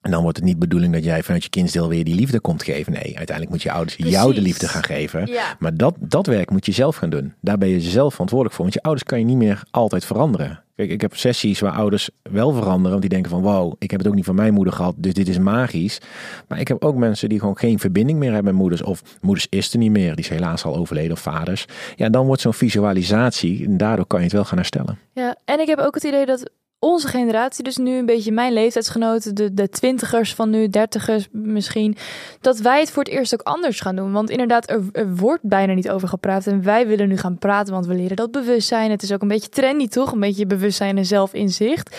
En 0.04 0.12
dan 0.12 0.22
wordt 0.22 0.38
het 0.38 0.46
niet 0.46 0.60
bedoeling 0.60 0.94
dat 0.94 1.04
jij 1.04 1.24
vanuit 1.24 1.44
je 1.44 1.50
kindsdeel 1.50 1.90
weer 1.90 2.04
die 2.04 2.16
liefde 2.16 2.40
komt 2.40 2.64
geven. 2.64 2.94
Nee, 2.94 3.18
uiteindelijk 3.18 3.50
moet 3.50 3.62
je 3.62 3.72
ouders 3.72 3.96
jou 3.98 4.34
de 4.34 4.42
liefde 4.42 4.68
gaan 4.68 4.84
geven. 4.84 5.28
Ja. 5.28 5.56
Maar 5.60 5.78
dat, 5.78 5.96
dat 6.00 6.26
werk 6.26 6.50
moet 6.50 6.66
je 6.66 6.72
zelf 6.72 6.96
gaan 6.96 7.10
doen. 7.10 7.34
Daar 7.42 7.58
ben 7.58 7.70
je 7.70 7.82
zelf 7.82 8.12
verantwoordelijk 8.12 8.56
voor. 8.56 8.66
Want 8.66 8.76
je 8.76 8.84
ouders 8.84 9.08
kan 9.08 9.20
je 9.20 9.26
niet 9.26 9.38
meer 9.38 9.64
altijd 9.72 10.06
veranderen. 10.06 10.64
Kijk, 10.76 10.90
ik 10.90 11.02
heb 11.02 11.16
sessies 11.16 11.60
waar 11.60 11.72
ouders 11.72 12.10
wel 12.22 12.52
veranderen. 12.52 12.90
Want 12.90 13.02
die 13.02 13.10
denken 13.10 13.32
van 13.32 13.42
wow, 13.42 13.74
ik 13.80 13.92
heb 13.92 14.00
het 14.00 14.10
ook 14.10 14.16
niet 14.16 14.26
van 14.26 14.36
mijn 14.36 14.54
moeder 14.54 14.74
gehad. 14.74 14.96
Dus 14.98 15.14
dit 15.14 15.28
is 15.28 15.38
magisch. 15.38 16.00
Maar 16.48 16.60
ik 16.60 16.68
heb 16.68 16.84
ook 16.84 16.96
mensen 16.96 17.30
die 17.30 17.40
gewoon 17.40 17.58
geen 17.58 17.80
verbinding 17.80 18.20
meer 18.20 18.34
hebben 18.34 18.52
met 18.52 18.62
moeders. 18.62 18.82
Of 18.84 19.02
moeders 19.22 19.48
is 19.50 19.74
er 19.74 19.80
niet 19.80 19.92
meer. 19.92 20.16
Die 20.16 20.24
is 20.24 20.30
helaas 20.30 20.64
al 20.64 20.76
overleden 20.76 21.12
of 21.12 21.20
vaders. 21.20 21.66
Ja, 21.96 22.10
dan 22.10 22.26
wordt 22.26 22.42
zo'n 22.42 22.54
visualisatie. 22.54 23.66
En 23.66 23.78
daardoor 23.78 24.06
kan 24.06 24.20
je 24.20 24.26
het 24.26 24.34
wel 24.34 24.46
gaan 24.46 24.58
herstellen. 24.58 25.00
Ja, 25.14 25.38
en 25.46 25.60
ik 25.60 25.68
heb 25.68 25.80
ook 25.80 25.94
het 25.94 26.04
idee 26.04 26.26
dat 26.26 26.50
onze 26.84 27.08
generatie, 27.08 27.64
dus 27.64 27.78
nu 27.78 27.98
een 27.98 28.06
beetje 28.06 28.32
mijn 28.32 28.54
leeftijdsgenoten, 28.54 29.36
de, 29.36 29.54
de 29.54 29.70
twintigers 29.70 30.34
van 30.34 30.50
nu, 30.50 30.70
dertigers 30.70 31.28
misschien, 31.32 31.96
dat 32.42 32.58
wij 32.58 32.80
het 32.80 32.92
voor 32.92 33.04
het 33.04 33.12
eerst 33.12 33.34
ook 33.34 33.42
anders 33.42 33.80
gaan 33.80 33.96
doen. 33.96 34.12
Want 34.12 34.30
inderdaad, 34.30 34.70
er, 34.70 35.16
wordt 35.16 35.44
bijna 35.44 35.74
niet 35.74 35.90
over 35.90 36.08
gepraat 36.08 36.48
en 36.48 36.64
wij 36.64 36.88
willen 36.88 37.08
nu 37.08 37.18
gaan 37.18 37.38
praten, 37.38 37.74
want 37.74 37.86
we 37.86 37.94
leren 37.94 38.16
dat 38.16 38.32
bewustzijn. 38.32 38.92
Het 38.92 39.04
is 39.04 39.12
ook 39.12 39.22
een 39.22 39.28
beetje 39.28 39.50
trendy, 39.50 39.88
toch? 39.88 40.12
Een 40.12 40.20
beetje 40.20 40.46
bewustzijn 40.46 40.98
en 40.98 41.06
zelfinzicht. 41.06 41.98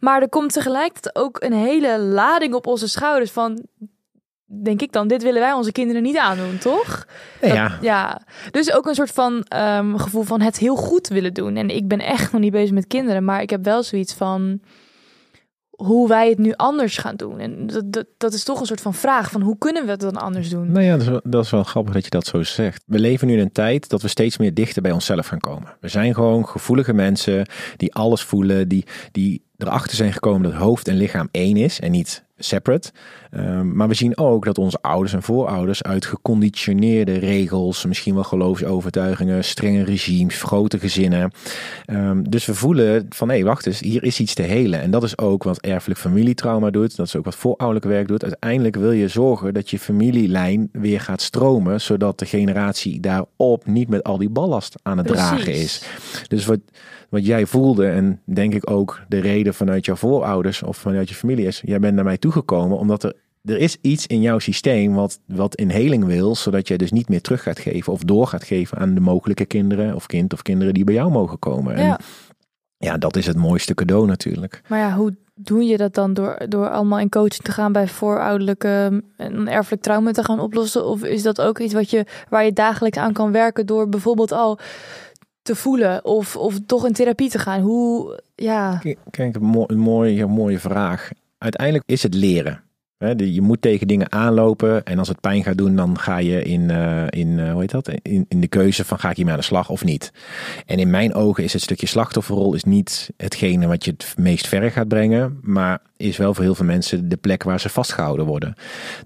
Maar 0.00 0.22
er 0.22 0.28
komt 0.28 0.52
tegelijkertijd 0.52 1.16
ook 1.16 1.42
een 1.42 1.52
hele 1.52 1.98
lading 1.98 2.54
op 2.54 2.66
onze 2.66 2.88
schouders 2.88 3.30
van 3.30 3.62
denk 4.62 4.82
ik 4.82 4.92
dan, 4.92 5.08
dit 5.08 5.22
willen 5.22 5.40
wij 5.40 5.52
onze 5.52 5.72
kinderen 5.72 6.02
niet 6.02 6.18
aandoen, 6.18 6.58
toch? 6.58 7.06
Ja. 7.40 7.78
ja. 7.80 8.20
Dus 8.50 8.72
ook 8.72 8.86
een 8.86 8.94
soort 8.94 9.10
van 9.10 9.46
um, 9.56 9.98
gevoel 9.98 10.22
van 10.22 10.40
het 10.40 10.58
heel 10.58 10.76
goed 10.76 11.08
willen 11.08 11.34
doen. 11.34 11.56
En 11.56 11.68
ik 11.68 11.88
ben 11.88 12.00
echt 12.00 12.32
nog 12.32 12.40
niet 12.40 12.52
bezig 12.52 12.74
met 12.74 12.86
kinderen, 12.86 13.24
maar 13.24 13.42
ik 13.42 13.50
heb 13.50 13.64
wel 13.64 13.82
zoiets 13.82 14.14
van 14.14 14.60
hoe 15.70 16.08
wij 16.08 16.28
het 16.28 16.38
nu 16.38 16.52
anders 16.56 16.96
gaan 16.98 17.16
doen. 17.16 17.38
En 17.38 17.66
dat, 17.66 17.92
dat, 17.92 18.06
dat 18.18 18.32
is 18.32 18.44
toch 18.44 18.60
een 18.60 18.66
soort 18.66 18.80
van 18.80 18.94
vraag 18.94 19.30
van 19.30 19.40
hoe 19.40 19.58
kunnen 19.58 19.84
we 19.84 19.90
het 19.90 20.00
dan 20.00 20.16
anders 20.16 20.48
doen? 20.48 20.72
Nou 20.72 20.84
ja, 20.84 20.92
dat 20.92 21.00
is, 21.00 21.08
wel, 21.08 21.20
dat 21.24 21.44
is 21.44 21.50
wel 21.50 21.62
grappig 21.62 21.94
dat 21.94 22.04
je 22.04 22.10
dat 22.10 22.26
zo 22.26 22.42
zegt. 22.42 22.82
We 22.86 22.98
leven 22.98 23.26
nu 23.26 23.32
in 23.32 23.40
een 23.40 23.52
tijd 23.52 23.88
dat 23.88 24.02
we 24.02 24.08
steeds 24.08 24.38
meer 24.38 24.54
dichter 24.54 24.82
bij 24.82 24.92
onszelf 24.92 25.26
gaan 25.26 25.40
komen. 25.40 25.76
We 25.80 25.88
zijn 25.88 26.14
gewoon 26.14 26.48
gevoelige 26.48 26.92
mensen 26.92 27.46
die 27.76 27.94
alles 27.94 28.22
voelen, 28.22 28.68
die, 28.68 28.86
die 29.12 29.44
erachter 29.56 29.96
zijn 29.96 30.12
gekomen 30.12 30.42
dat 30.42 30.60
hoofd 30.60 30.88
en 30.88 30.96
lichaam 30.96 31.28
één 31.30 31.56
is 31.56 31.80
en 31.80 31.90
niet 31.90 32.24
separate. 32.44 32.90
Um, 33.30 33.76
maar 33.76 33.88
we 33.88 33.94
zien 33.94 34.18
ook 34.18 34.44
dat 34.44 34.58
onze 34.58 34.78
ouders 34.80 35.12
en 35.12 35.22
voorouders 35.22 35.82
uit 35.82 36.06
geconditioneerde 36.06 37.18
regels, 37.18 37.84
misschien 37.86 38.14
wel 38.14 38.24
geloofsovertuigingen, 38.24 39.44
strenge 39.44 39.84
regimes, 39.84 40.42
grote 40.42 40.78
gezinnen. 40.78 41.32
Um, 41.86 42.30
dus 42.30 42.46
we 42.46 42.54
voelen 42.54 43.06
van 43.08 43.28
hé, 43.28 43.34
hey, 43.34 43.44
wacht 43.44 43.66
eens, 43.66 43.80
hier 43.80 44.02
is 44.02 44.20
iets 44.20 44.34
te 44.34 44.42
helen. 44.42 44.80
En 44.80 44.90
dat 44.90 45.02
is 45.02 45.18
ook 45.18 45.42
wat 45.42 45.60
erfelijk 45.60 46.00
familietrauma 46.00 46.70
doet. 46.70 46.96
Dat 46.96 47.06
is 47.06 47.16
ook 47.16 47.24
wat 47.24 47.34
voorouderlijk 47.34 47.86
werk 47.86 48.08
doet. 48.08 48.22
Uiteindelijk 48.22 48.76
wil 48.76 48.92
je 48.92 49.08
zorgen 49.08 49.54
dat 49.54 49.70
je 49.70 49.78
familielijn 49.78 50.68
weer 50.72 51.00
gaat 51.00 51.22
stromen, 51.22 51.80
zodat 51.80 52.18
de 52.18 52.26
generatie 52.26 53.00
daarop 53.00 53.66
niet 53.66 53.88
met 53.88 54.02
al 54.02 54.18
die 54.18 54.30
ballast 54.30 54.74
aan 54.82 54.98
het 54.98 55.06
Precies. 55.06 55.26
dragen 55.26 55.54
is. 55.54 55.82
Dus 56.28 56.46
wat, 56.46 56.58
wat 57.12 57.26
jij 57.26 57.46
voelde 57.46 57.88
en 57.88 58.20
denk 58.24 58.54
ik 58.54 58.70
ook 58.70 59.00
de 59.08 59.18
reden 59.18 59.54
vanuit 59.54 59.84
jouw 59.84 59.96
voorouders 59.96 60.62
of 60.62 60.76
vanuit 60.76 61.08
je 61.08 61.14
familie 61.14 61.46
is, 61.46 61.62
jij 61.64 61.78
bent 61.78 61.94
naar 61.94 62.04
mij 62.04 62.18
toegekomen 62.18 62.78
omdat 62.78 63.02
er 63.02 63.14
er 63.42 63.58
is 63.58 63.76
iets 63.80 64.06
in 64.06 64.20
jouw 64.20 64.38
systeem 64.38 64.94
wat, 64.94 65.20
wat 65.26 65.54
in 65.54 65.68
heling 65.68 66.04
wil, 66.04 66.34
zodat 66.34 66.68
jij 66.68 66.76
dus 66.76 66.92
niet 66.92 67.08
meer 67.08 67.20
terug 67.20 67.42
gaat 67.42 67.58
geven 67.58 67.92
of 67.92 68.00
door 68.00 68.26
gaat 68.26 68.44
geven 68.44 68.78
aan 68.78 68.94
de 68.94 69.00
mogelijke 69.00 69.44
kinderen 69.44 69.94
of 69.94 70.06
kind 70.06 70.32
of 70.32 70.42
kinderen 70.42 70.74
die 70.74 70.84
bij 70.84 70.94
jou 70.94 71.10
mogen 71.10 71.38
komen. 71.38 71.78
Ja. 71.78 71.98
En 71.98 72.04
ja, 72.76 72.98
dat 72.98 73.16
is 73.16 73.26
het 73.26 73.36
mooiste 73.36 73.74
cadeau 73.74 74.06
natuurlijk. 74.06 74.62
Maar 74.68 74.78
ja, 74.78 74.94
hoe 74.94 75.16
doe 75.34 75.64
je 75.64 75.76
dat 75.76 75.94
dan 75.94 76.14
door, 76.14 76.42
door 76.48 76.70
allemaal 76.70 76.98
in 76.98 77.08
coaching 77.08 77.42
te 77.42 77.52
gaan 77.52 77.72
bij 77.72 77.88
voorouderlijke 77.88 79.02
en 79.16 79.48
erfelijk 79.48 79.82
trauma 79.82 80.12
te 80.12 80.24
gaan 80.24 80.40
oplossen? 80.40 80.86
Of 80.86 81.04
is 81.04 81.22
dat 81.22 81.40
ook 81.40 81.58
iets 81.58 81.74
wat 81.74 81.90
je, 81.90 82.06
waar 82.28 82.44
je 82.44 82.52
dagelijks 82.52 82.98
aan 82.98 83.12
kan 83.12 83.32
werken 83.32 83.66
door 83.66 83.88
bijvoorbeeld 83.88 84.32
al 84.32 84.58
te 85.42 85.56
voelen 85.56 86.04
of, 86.04 86.36
of 86.36 86.58
toch 86.66 86.86
in 86.86 86.92
therapie 86.92 87.30
te 87.30 87.38
gaan? 87.38 87.60
Hoe, 87.60 88.20
ja. 88.34 88.80
Kijk, 89.10 89.34
een, 89.34 89.42
mo 89.42 89.64
een 89.66 89.78
mooie, 89.78 90.26
mooie 90.26 90.58
vraag. 90.58 91.10
Uiteindelijk 91.38 91.84
is 91.86 92.02
het 92.02 92.14
leren. 92.14 92.62
Je 93.16 93.40
moet 93.40 93.62
tegen 93.62 93.86
dingen 93.86 94.12
aanlopen 94.12 94.84
en 94.84 94.98
als 94.98 95.08
het 95.08 95.20
pijn 95.20 95.42
gaat 95.42 95.58
doen, 95.58 95.76
dan 95.76 95.98
ga 95.98 96.16
je 96.16 96.42
in, 96.42 96.60
uh, 96.60 97.02
in 97.08 97.28
uh, 97.28 97.52
hoe 97.52 97.60
heet 97.60 97.70
dat? 97.70 97.88
In, 98.02 98.26
in 98.28 98.40
de 98.40 98.46
keuze 98.46 98.84
van 98.84 98.98
ga 98.98 99.10
ik 99.10 99.16
hiermee 99.16 99.34
aan 99.34 99.40
de 99.40 99.46
slag 99.46 99.68
of 99.68 99.84
niet. 99.84 100.12
En 100.66 100.78
in 100.78 100.90
mijn 100.90 101.14
ogen 101.14 101.44
is 101.44 101.52
het 101.52 101.62
stukje 101.62 101.86
slachtofferrol 101.86 102.54
is 102.54 102.64
niet 102.64 103.10
hetgene 103.16 103.66
wat 103.66 103.84
je 103.84 103.90
het 103.90 104.14
meest 104.16 104.46
ver 104.46 104.70
gaat 104.70 104.88
brengen, 104.88 105.38
maar 105.42 105.80
is 105.96 106.16
wel 106.16 106.34
voor 106.34 106.44
heel 106.44 106.54
veel 106.54 106.66
mensen 106.66 107.08
de 107.08 107.16
plek 107.16 107.42
waar 107.42 107.60
ze 107.60 107.68
vastgehouden 107.68 108.26
worden. 108.26 108.54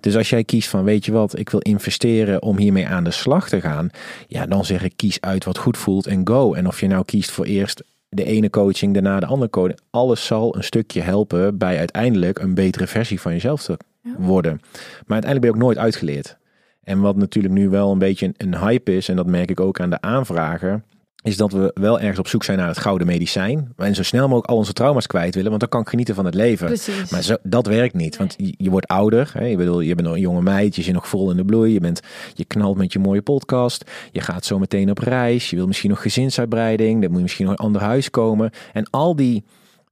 Dus 0.00 0.16
als 0.16 0.30
jij 0.30 0.44
kiest 0.44 0.68
van 0.68 0.84
weet 0.84 1.04
je 1.04 1.12
wat, 1.12 1.38
ik 1.38 1.50
wil 1.50 1.60
investeren 1.60 2.42
om 2.42 2.58
hiermee 2.58 2.86
aan 2.86 3.04
de 3.04 3.10
slag 3.10 3.48
te 3.48 3.60
gaan, 3.60 3.90
ja, 4.26 4.46
dan 4.46 4.64
zeg 4.64 4.82
ik 4.82 4.92
kies 4.96 5.20
uit 5.20 5.44
wat 5.44 5.58
goed 5.58 5.76
voelt 5.76 6.06
en 6.06 6.28
go. 6.28 6.54
En 6.54 6.66
of 6.66 6.80
je 6.80 6.86
nou 6.86 7.04
kiest 7.04 7.30
voor 7.30 7.44
eerst 7.44 7.82
de 8.08 8.24
ene 8.24 8.50
coaching, 8.50 8.94
daarna 8.94 9.20
de 9.20 9.26
andere 9.26 9.50
coaching. 9.50 9.80
Alles 9.90 10.26
zal 10.26 10.56
een 10.56 10.64
stukje 10.64 11.00
helpen 11.00 11.58
bij 11.58 11.78
uiteindelijk 11.78 12.38
een 12.38 12.54
betere 12.54 12.86
versie 12.86 13.20
van 13.20 13.32
jezelf 13.32 13.62
te 13.62 13.76
worden. 14.18 14.60
Maar 15.06 15.20
uiteindelijk 15.22 15.40
ben 15.40 15.48
je 15.50 15.56
ook 15.56 15.62
nooit 15.62 15.78
uitgeleerd. 15.78 16.36
En 16.82 17.00
wat 17.00 17.16
natuurlijk 17.16 17.54
nu 17.54 17.68
wel 17.68 17.92
een 17.92 17.98
beetje 17.98 18.34
een 18.36 18.58
hype 18.58 18.96
is, 18.96 19.08
en 19.08 19.16
dat 19.16 19.26
merk 19.26 19.50
ik 19.50 19.60
ook 19.60 19.80
aan 19.80 19.90
de 19.90 20.00
aanvrager, 20.00 20.82
is 21.26 21.36
dat 21.36 21.52
we 21.52 21.70
wel 21.74 22.00
ergens 22.00 22.18
op 22.18 22.28
zoek 22.28 22.44
zijn 22.44 22.58
naar 22.58 22.68
het 22.68 22.78
gouden 22.78 23.06
medicijn. 23.06 23.72
En 23.76 23.94
zo 23.94 24.02
snel 24.02 24.22
mogelijk 24.22 24.48
al 24.48 24.56
onze 24.56 24.72
trauma's 24.72 25.06
kwijt 25.06 25.34
willen, 25.34 25.48
want 25.48 25.60
dan 25.60 25.70
kan 25.70 25.80
ik 25.80 25.88
genieten 25.88 26.14
van 26.14 26.24
het 26.24 26.34
leven. 26.34 26.66
Precies. 26.66 27.10
Maar 27.10 27.22
zo, 27.22 27.36
dat 27.42 27.66
werkt 27.66 27.94
niet, 27.94 28.16
want 28.16 28.34
je, 28.36 28.54
je 28.56 28.70
wordt 28.70 28.86
ouder. 28.86 29.30
Hè? 29.32 29.44
Je, 29.44 29.56
bedoel, 29.56 29.80
je 29.80 29.94
bent 29.94 30.06
nog 30.06 30.16
een 30.16 30.22
jonge 30.22 30.42
meid, 30.42 30.76
je 30.76 30.82
zit 30.82 30.94
nog 30.94 31.08
vol 31.08 31.30
in 31.30 31.36
de 31.36 31.44
bloei. 31.44 31.72
Je, 31.72 31.80
bent, 31.80 32.00
je 32.34 32.44
knalt 32.44 32.76
met 32.76 32.92
je 32.92 32.98
mooie 32.98 33.22
podcast. 33.22 33.90
Je 34.12 34.20
gaat 34.20 34.44
zo 34.44 34.58
meteen 34.58 34.90
op 34.90 34.98
reis. 34.98 35.50
Je 35.50 35.56
wil 35.56 35.66
misschien 35.66 35.90
nog 35.90 36.02
gezinsuitbreiding. 36.02 37.00
Dan 37.00 37.08
moet 37.08 37.16
je 37.16 37.22
misschien 37.22 37.46
nog 37.46 37.58
een 37.58 37.64
ander 37.64 37.82
huis 37.82 38.10
komen. 38.10 38.50
En 38.72 38.90
al 38.90 39.16
die 39.16 39.44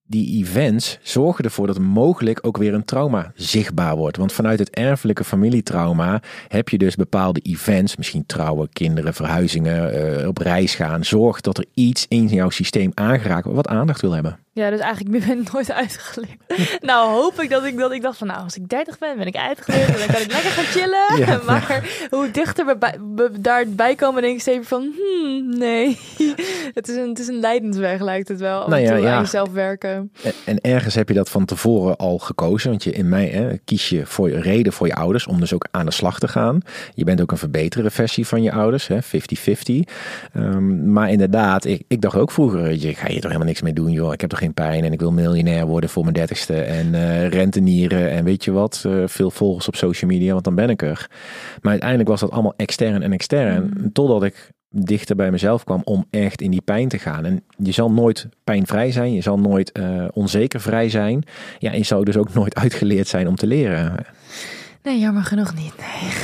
die 0.07 0.45
events 0.45 0.99
zorgen 1.03 1.45
ervoor 1.45 1.67
dat 1.67 1.79
mogelijk 1.79 2.39
ook 2.43 2.57
weer 2.57 2.75
een 2.75 2.85
trauma 2.85 3.33
zichtbaar 3.35 3.97
wordt. 3.97 4.17
Want 4.17 4.33
vanuit 4.33 4.59
het 4.59 4.71
erfelijke 4.71 5.25
familietrauma 5.25 6.23
heb 6.49 6.69
je 6.69 6.79
dus 6.79 6.97
bepaalde 6.97 7.41
events, 7.41 7.97
misschien 7.97 8.27
trouwen, 8.27 8.69
kinderen, 8.73 9.15
verhuizingen, 9.15 10.21
uh, 10.21 10.29
op 10.29 10.39
reis 10.39 10.75
gaan. 10.75 11.05
Zorg 11.05 11.41
dat 11.41 11.59
er 11.59 11.67
iets 11.75 12.07
in 12.09 12.27
jouw 12.27 12.51
systeem 12.51 12.91
aangeraakt 12.95 13.45
wordt 13.45 13.67
wat 13.67 13.77
aandacht 13.77 14.01
wil 14.01 14.13
hebben. 14.13 14.39
Ja, 14.55 14.71
dus 14.71 14.81
eigenlijk 14.81 15.27
ben 15.27 15.39
ik 15.39 15.51
nooit 15.53 15.73
uitgeleerd. 15.73 16.39
nou 16.81 17.11
hoop 17.11 17.41
ik 17.41 17.51
dat 17.51 17.65
ik 17.65 17.79
dat 17.79 17.93
ik 17.93 18.03
dacht 18.03 18.19
van 18.19 18.27
nou, 18.27 18.43
als 18.43 18.57
ik 18.57 18.69
30 18.69 18.99
ben, 18.99 19.17
ben 19.17 19.27
ik 19.27 19.37
uitgeleerd 19.37 19.89
en 19.89 19.99
dan 19.99 20.07
kan 20.07 20.21
ik 20.21 20.33
lekker 20.33 20.51
gaan 20.51 20.65
chillen. 20.65 21.27
Ja, 21.27 21.41
maar 21.47 21.85
hoe 22.11 22.31
dichter 22.31 22.67
we, 22.67 22.77
bij, 22.77 22.99
we 23.15 23.31
daarbij 23.41 23.95
komen, 23.95 24.23
denk 24.23 24.35
ik 24.35 24.41
steeds 24.41 24.69
van 24.69 24.93
hmm, 24.97 25.59
nee. 25.59 25.99
het, 26.75 26.89
is 26.89 26.97
een, 26.97 27.09
het 27.09 27.19
is 27.19 27.27
een 27.27 27.41
leidensweg 27.41 28.01
lijkt 28.01 28.29
het 28.29 28.41
wel. 28.41 28.69
Nou 28.69 28.83
ja, 28.83 29.15
aan 29.15 29.21
jezelf 29.21 29.53
werken. 29.53 30.13
En, 30.23 30.33
en, 30.45 30.61
ergens 30.61 30.95
heb 30.95 31.09
je 31.09 31.15
dat 31.15 31.31
van 31.31 31.45
tevoren 31.45 31.97
al 31.97 32.19
gekozen. 32.19 32.71
Want 32.71 32.85
je 32.85 32.93
in 32.93 33.09
mij 33.09 33.27
hè, 33.27 33.57
kies 33.65 33.89
je 33.89 34.07
voor 34.07 34.31
je 34.31 34.41
reden 34.41 34.73
voor 34.73 34.87
je 34.87 34.95
ouders 34.95 35.27
om 35.27 35.41
dus 35.41 35.55
ook 35.55 35.67
aan 35.71 35.87
de 35.87 35.93
slag 35.93 36.19
te 36.19 36.29
gaan. 36.29 36.61
Je 36.95 37.05
bent 37.05 37.21
ook 37.21 37.31
een 37.31 37.39
verbeterde 37.39 37.91
versie 37.91 38.27
van 38.27 38.43
je 38.43 38.53
ouders, 38.53 38.89
50-50. 38.91 38.95
Um, 40.37 40.93
maar 40.93 41.11
inderdaad, 41.11 41.65
ik, 41.65 41.83
ik 41.89 42.01
dacht 42.01 42.17
ook 42.17 42.31
vroeger, 42.31 42.73
je 42.73 42.95
ga 42.95 43.09
je 43.09 43.15
toch 43.15 43.23
helemaal 43.23 43.47
niks 43.47 43.63
mee 43.63 43.73
doen 43.73 43.91
joh. 43.91 44.13
Ik 44.13 44.21
heb 44.21 44.31
toch 44.31 44.43
geen 44.45 44.55
pijn 44.55 44.85
en 44.85 44.93
ik 44.93 45.01
wil 45.01 45.13
miljonair 45.13 45.67
worden 45.67 45.91
voor 45.91 46.03
mijn 46.03 46.15
dertigste 46.15 46.61
en 46.61 46.87
uh, 46.87 47.29
rentenieren 47.29 48.11
en 48.11 48.25
weet 48.25 48.45
je 48.45 48.53
wat, 48.53 48.85
uh, 48.87 49.03
veel 49.07 49.31
volgers 49.31 49.69
op 49.69 49.77
social 49.77 50.11
media, 50.11 50.33
want 50.33 50.45
dan 50.45 50.55
ben 50.55 50.71
ik 50.71 50.83
er. 50.83 51.07
Maar 51.63 51.71
uiteindelijk 51.71 52.09
was 52.09 52.21
dat 52.21 52.31
allemaal 52.31 52.55
extern 52.57 53.03
en 53.03 53.13
extern, 53.13 53.73
mm. 53.77 53.93
totdat 53.93 54.23
ik 54.23 54.51
dichter 54.69 55.17
bij 55.17 55.31
mezelf 55.31 55.65
kwam 55.65 55.81
om 55.85 56.07
echt 56.11 56.43
in 56.43 56.51
die 56.51 56.63
pijn 56.63 56.89
te 56.89 56.99
gaan. 56.99 57.25
En 57.25 57.45
je 57.57 57.73
zal 57.73 57.91
nooit 57.91 58.29
pijnvrij 58.45 58.91
zijn, 58.93 59.13
je 59.13 59.21
zal 59.21 59.39
nooit 59.39 59.79
uh, 59.79 60.05
onzeker 60.13 60.61
vrij 60.61 60.89
zijn. 60.89 61.25
Ja, 61.59 61.73
je 61.73 61.85
zou 61.85 62.05
dus 62.05 62.17
ook 62.17 62.35
nooit 62.35 62.55
uitgeleerd 62.65 63.09
zijn 63.09 63.29
om 63.29 63.37
te 63.37 63.47
leren. 63.47 63.95
Nee, 64.85 64.99
jammer 64.99 65.23
genoeg 65.23 65.55
niet. 65.55 65.75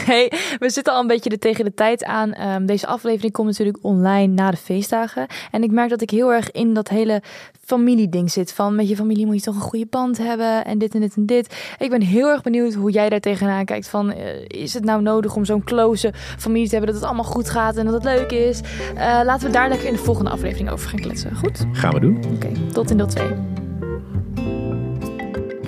Nee. 0.06 0.28
we 0.58 0.70
zitten 0.70 0.92
al 0.92 1.00
een 1.00 1.06
beetje 1.06 1.30
er 1.30 1.38
tegen 1.38 1.64
de 1.64 1.74
tijd 1.74 2.04
aan. 2.04 2.40
Um, 2.40 2.66
deze 2.66 2.86
aflevering 2.86 3.32
komt 3.32 3.46
natuurlijk 3.46 3.78
online 3.80 4.32
na 4.32 4.50
de 4.50 4.56
feestdagen. 4.56 5.26
En 5.50 5.62
ik 5.62 5.70
merk 5.70 5.90
dat 5.90 6.00
ik 6.00 6.10
heel 6.10 6.32
erg 6.32 6.50
in 6.50 6.74
dat 6.74 6.88
hele 6.88 7.22
familieding 7.64 8.30
zit. 8.30 8.52
Van 8.52 8.74
met 8.74 8.88
je 8.88 8.96
familie 8.96 9.26
moet 9.26 9.34
je 9.34 9.40
toch 9.40 9.54
een 9.54 9.60
goede 9.60 9.86
band 9.90 10.18
hebben. 10.18 10.64
En 10.64 10.78
dit 10.78 10.94
en 10.94 11.00
dit 11.00 11.16
en 11.16 11.26
dit. 11.26 11.74
Ik 11.78 11.90
ben 11.90 12.00
heel 12.00 12.28
erg 12.28 12.42
benieuwd 12.42 12.74
hoe 12.74 12.90
jij 12.90 13.08
daar 13.08 13.20
tegenaan 13.20 13.64
kijkt. 13.64 13.88
Van 13.88 14.10
uh, 14.10 14.16
is 14.46 14.74
het 14.74 14.84
nou 14.84 15.02
nodig 15.02 15.36
om 15.36 15.44
zo'n 15.44 15.64
close 15.64 16.12
familie 16.38 16.68
te 16.68 16.74
hebben. 16.74 16.92
Dat 16.92 17.00
het 17.00 17.10
allemaal 17.10 17.32
goed 17.32 17.50
gaat 17.50 17.76
en 17.76 17.84
dat 17.84 17.94
het 17.94 18.04
leuk 18.04 18.30
is. 18.30 18.60
Uh, 18.94 19.20
laten 19.24 19.46
we 19.46 19.52
daar 19.52 19.68
lekker 19.68 19.86
in 19.86 19.94
de 19.94 19.98
volgende 19.98 20.30
aflevering 20.30 20.70
over 20.70 20.88
gaan 20.88 21.00
kletsen. 21.00 21.36
Goed? 21.36 21.66
Gaan 21.72 21.92
we 21.92 22.00
doen. 22.00 22.16
Oké, 22.16 22.34
okay, 22.34 22.52
tot 22.72 22.90
in 22.90 22.96
deel 22.96 23.06
2 23.06 23.68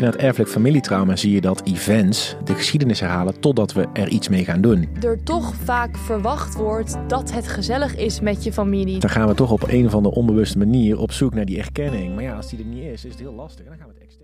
in 0.02 0.08
het 0.08 0.16
erfelijk 0.16 0.50
familietrauma 0.50 1.16
zie 1.16 1.32
je 1.32 1.40
dat 1.40 1.62
events 1.64 2.36
de 2.44 2.54
geschiedenis 2.54 3.00
herhalen 3.00 3.40
totdat 3.40 3.72
we 3.72 3.88
er 3.92 4.08
iets 4.08 4.28
mee 4.28 4.44
gaan 4.44 4.60
doen. 4.60 4.88
Er 5.02 5.22
toch 5.22 5.54
vaak 5.54 5.96
verwacht 5.96 6.54
wordt 6.54 6.96
dat 7.08 7.32
het 7.32 7.48
gezellig 7.48 7.96
is 7.96 8.20
met 8.20 8.44
je 8.44 8.52
familie. 8.52 8.98
Dan 8.98 9.10
gaan 9.10 9.28
we 9.28 9.34
toch 9.34 9.50
op 9.50 9.62
een 9.68 9.86
of 9.86 9.94
andere 9.94 10.14
onbewuste 10.14 10.58
manier 10.58 10.98
op 10.98 11.12
zoek 11.12 11.34
naar 11.34 11.44
die 11.44 11.58
erkenning. 11.58 12.14
Maar 12.14 12.24
ja, 12.24 12.36
als 12.36 12.50
die 12.50 12.58
er 12.58 12.64
niet 12.64 12.84
is, 12.84 13.04
is 13.04 13.10
het 13.10 13.20
heel 13.20 13.34
lastig. 13.34 13.64
En 13.64 13.70
dan 13.70 13.78
gaan 13.78 13.86
we 13.86 13.94
het 13.94 14.02
extern. 14.02 14.21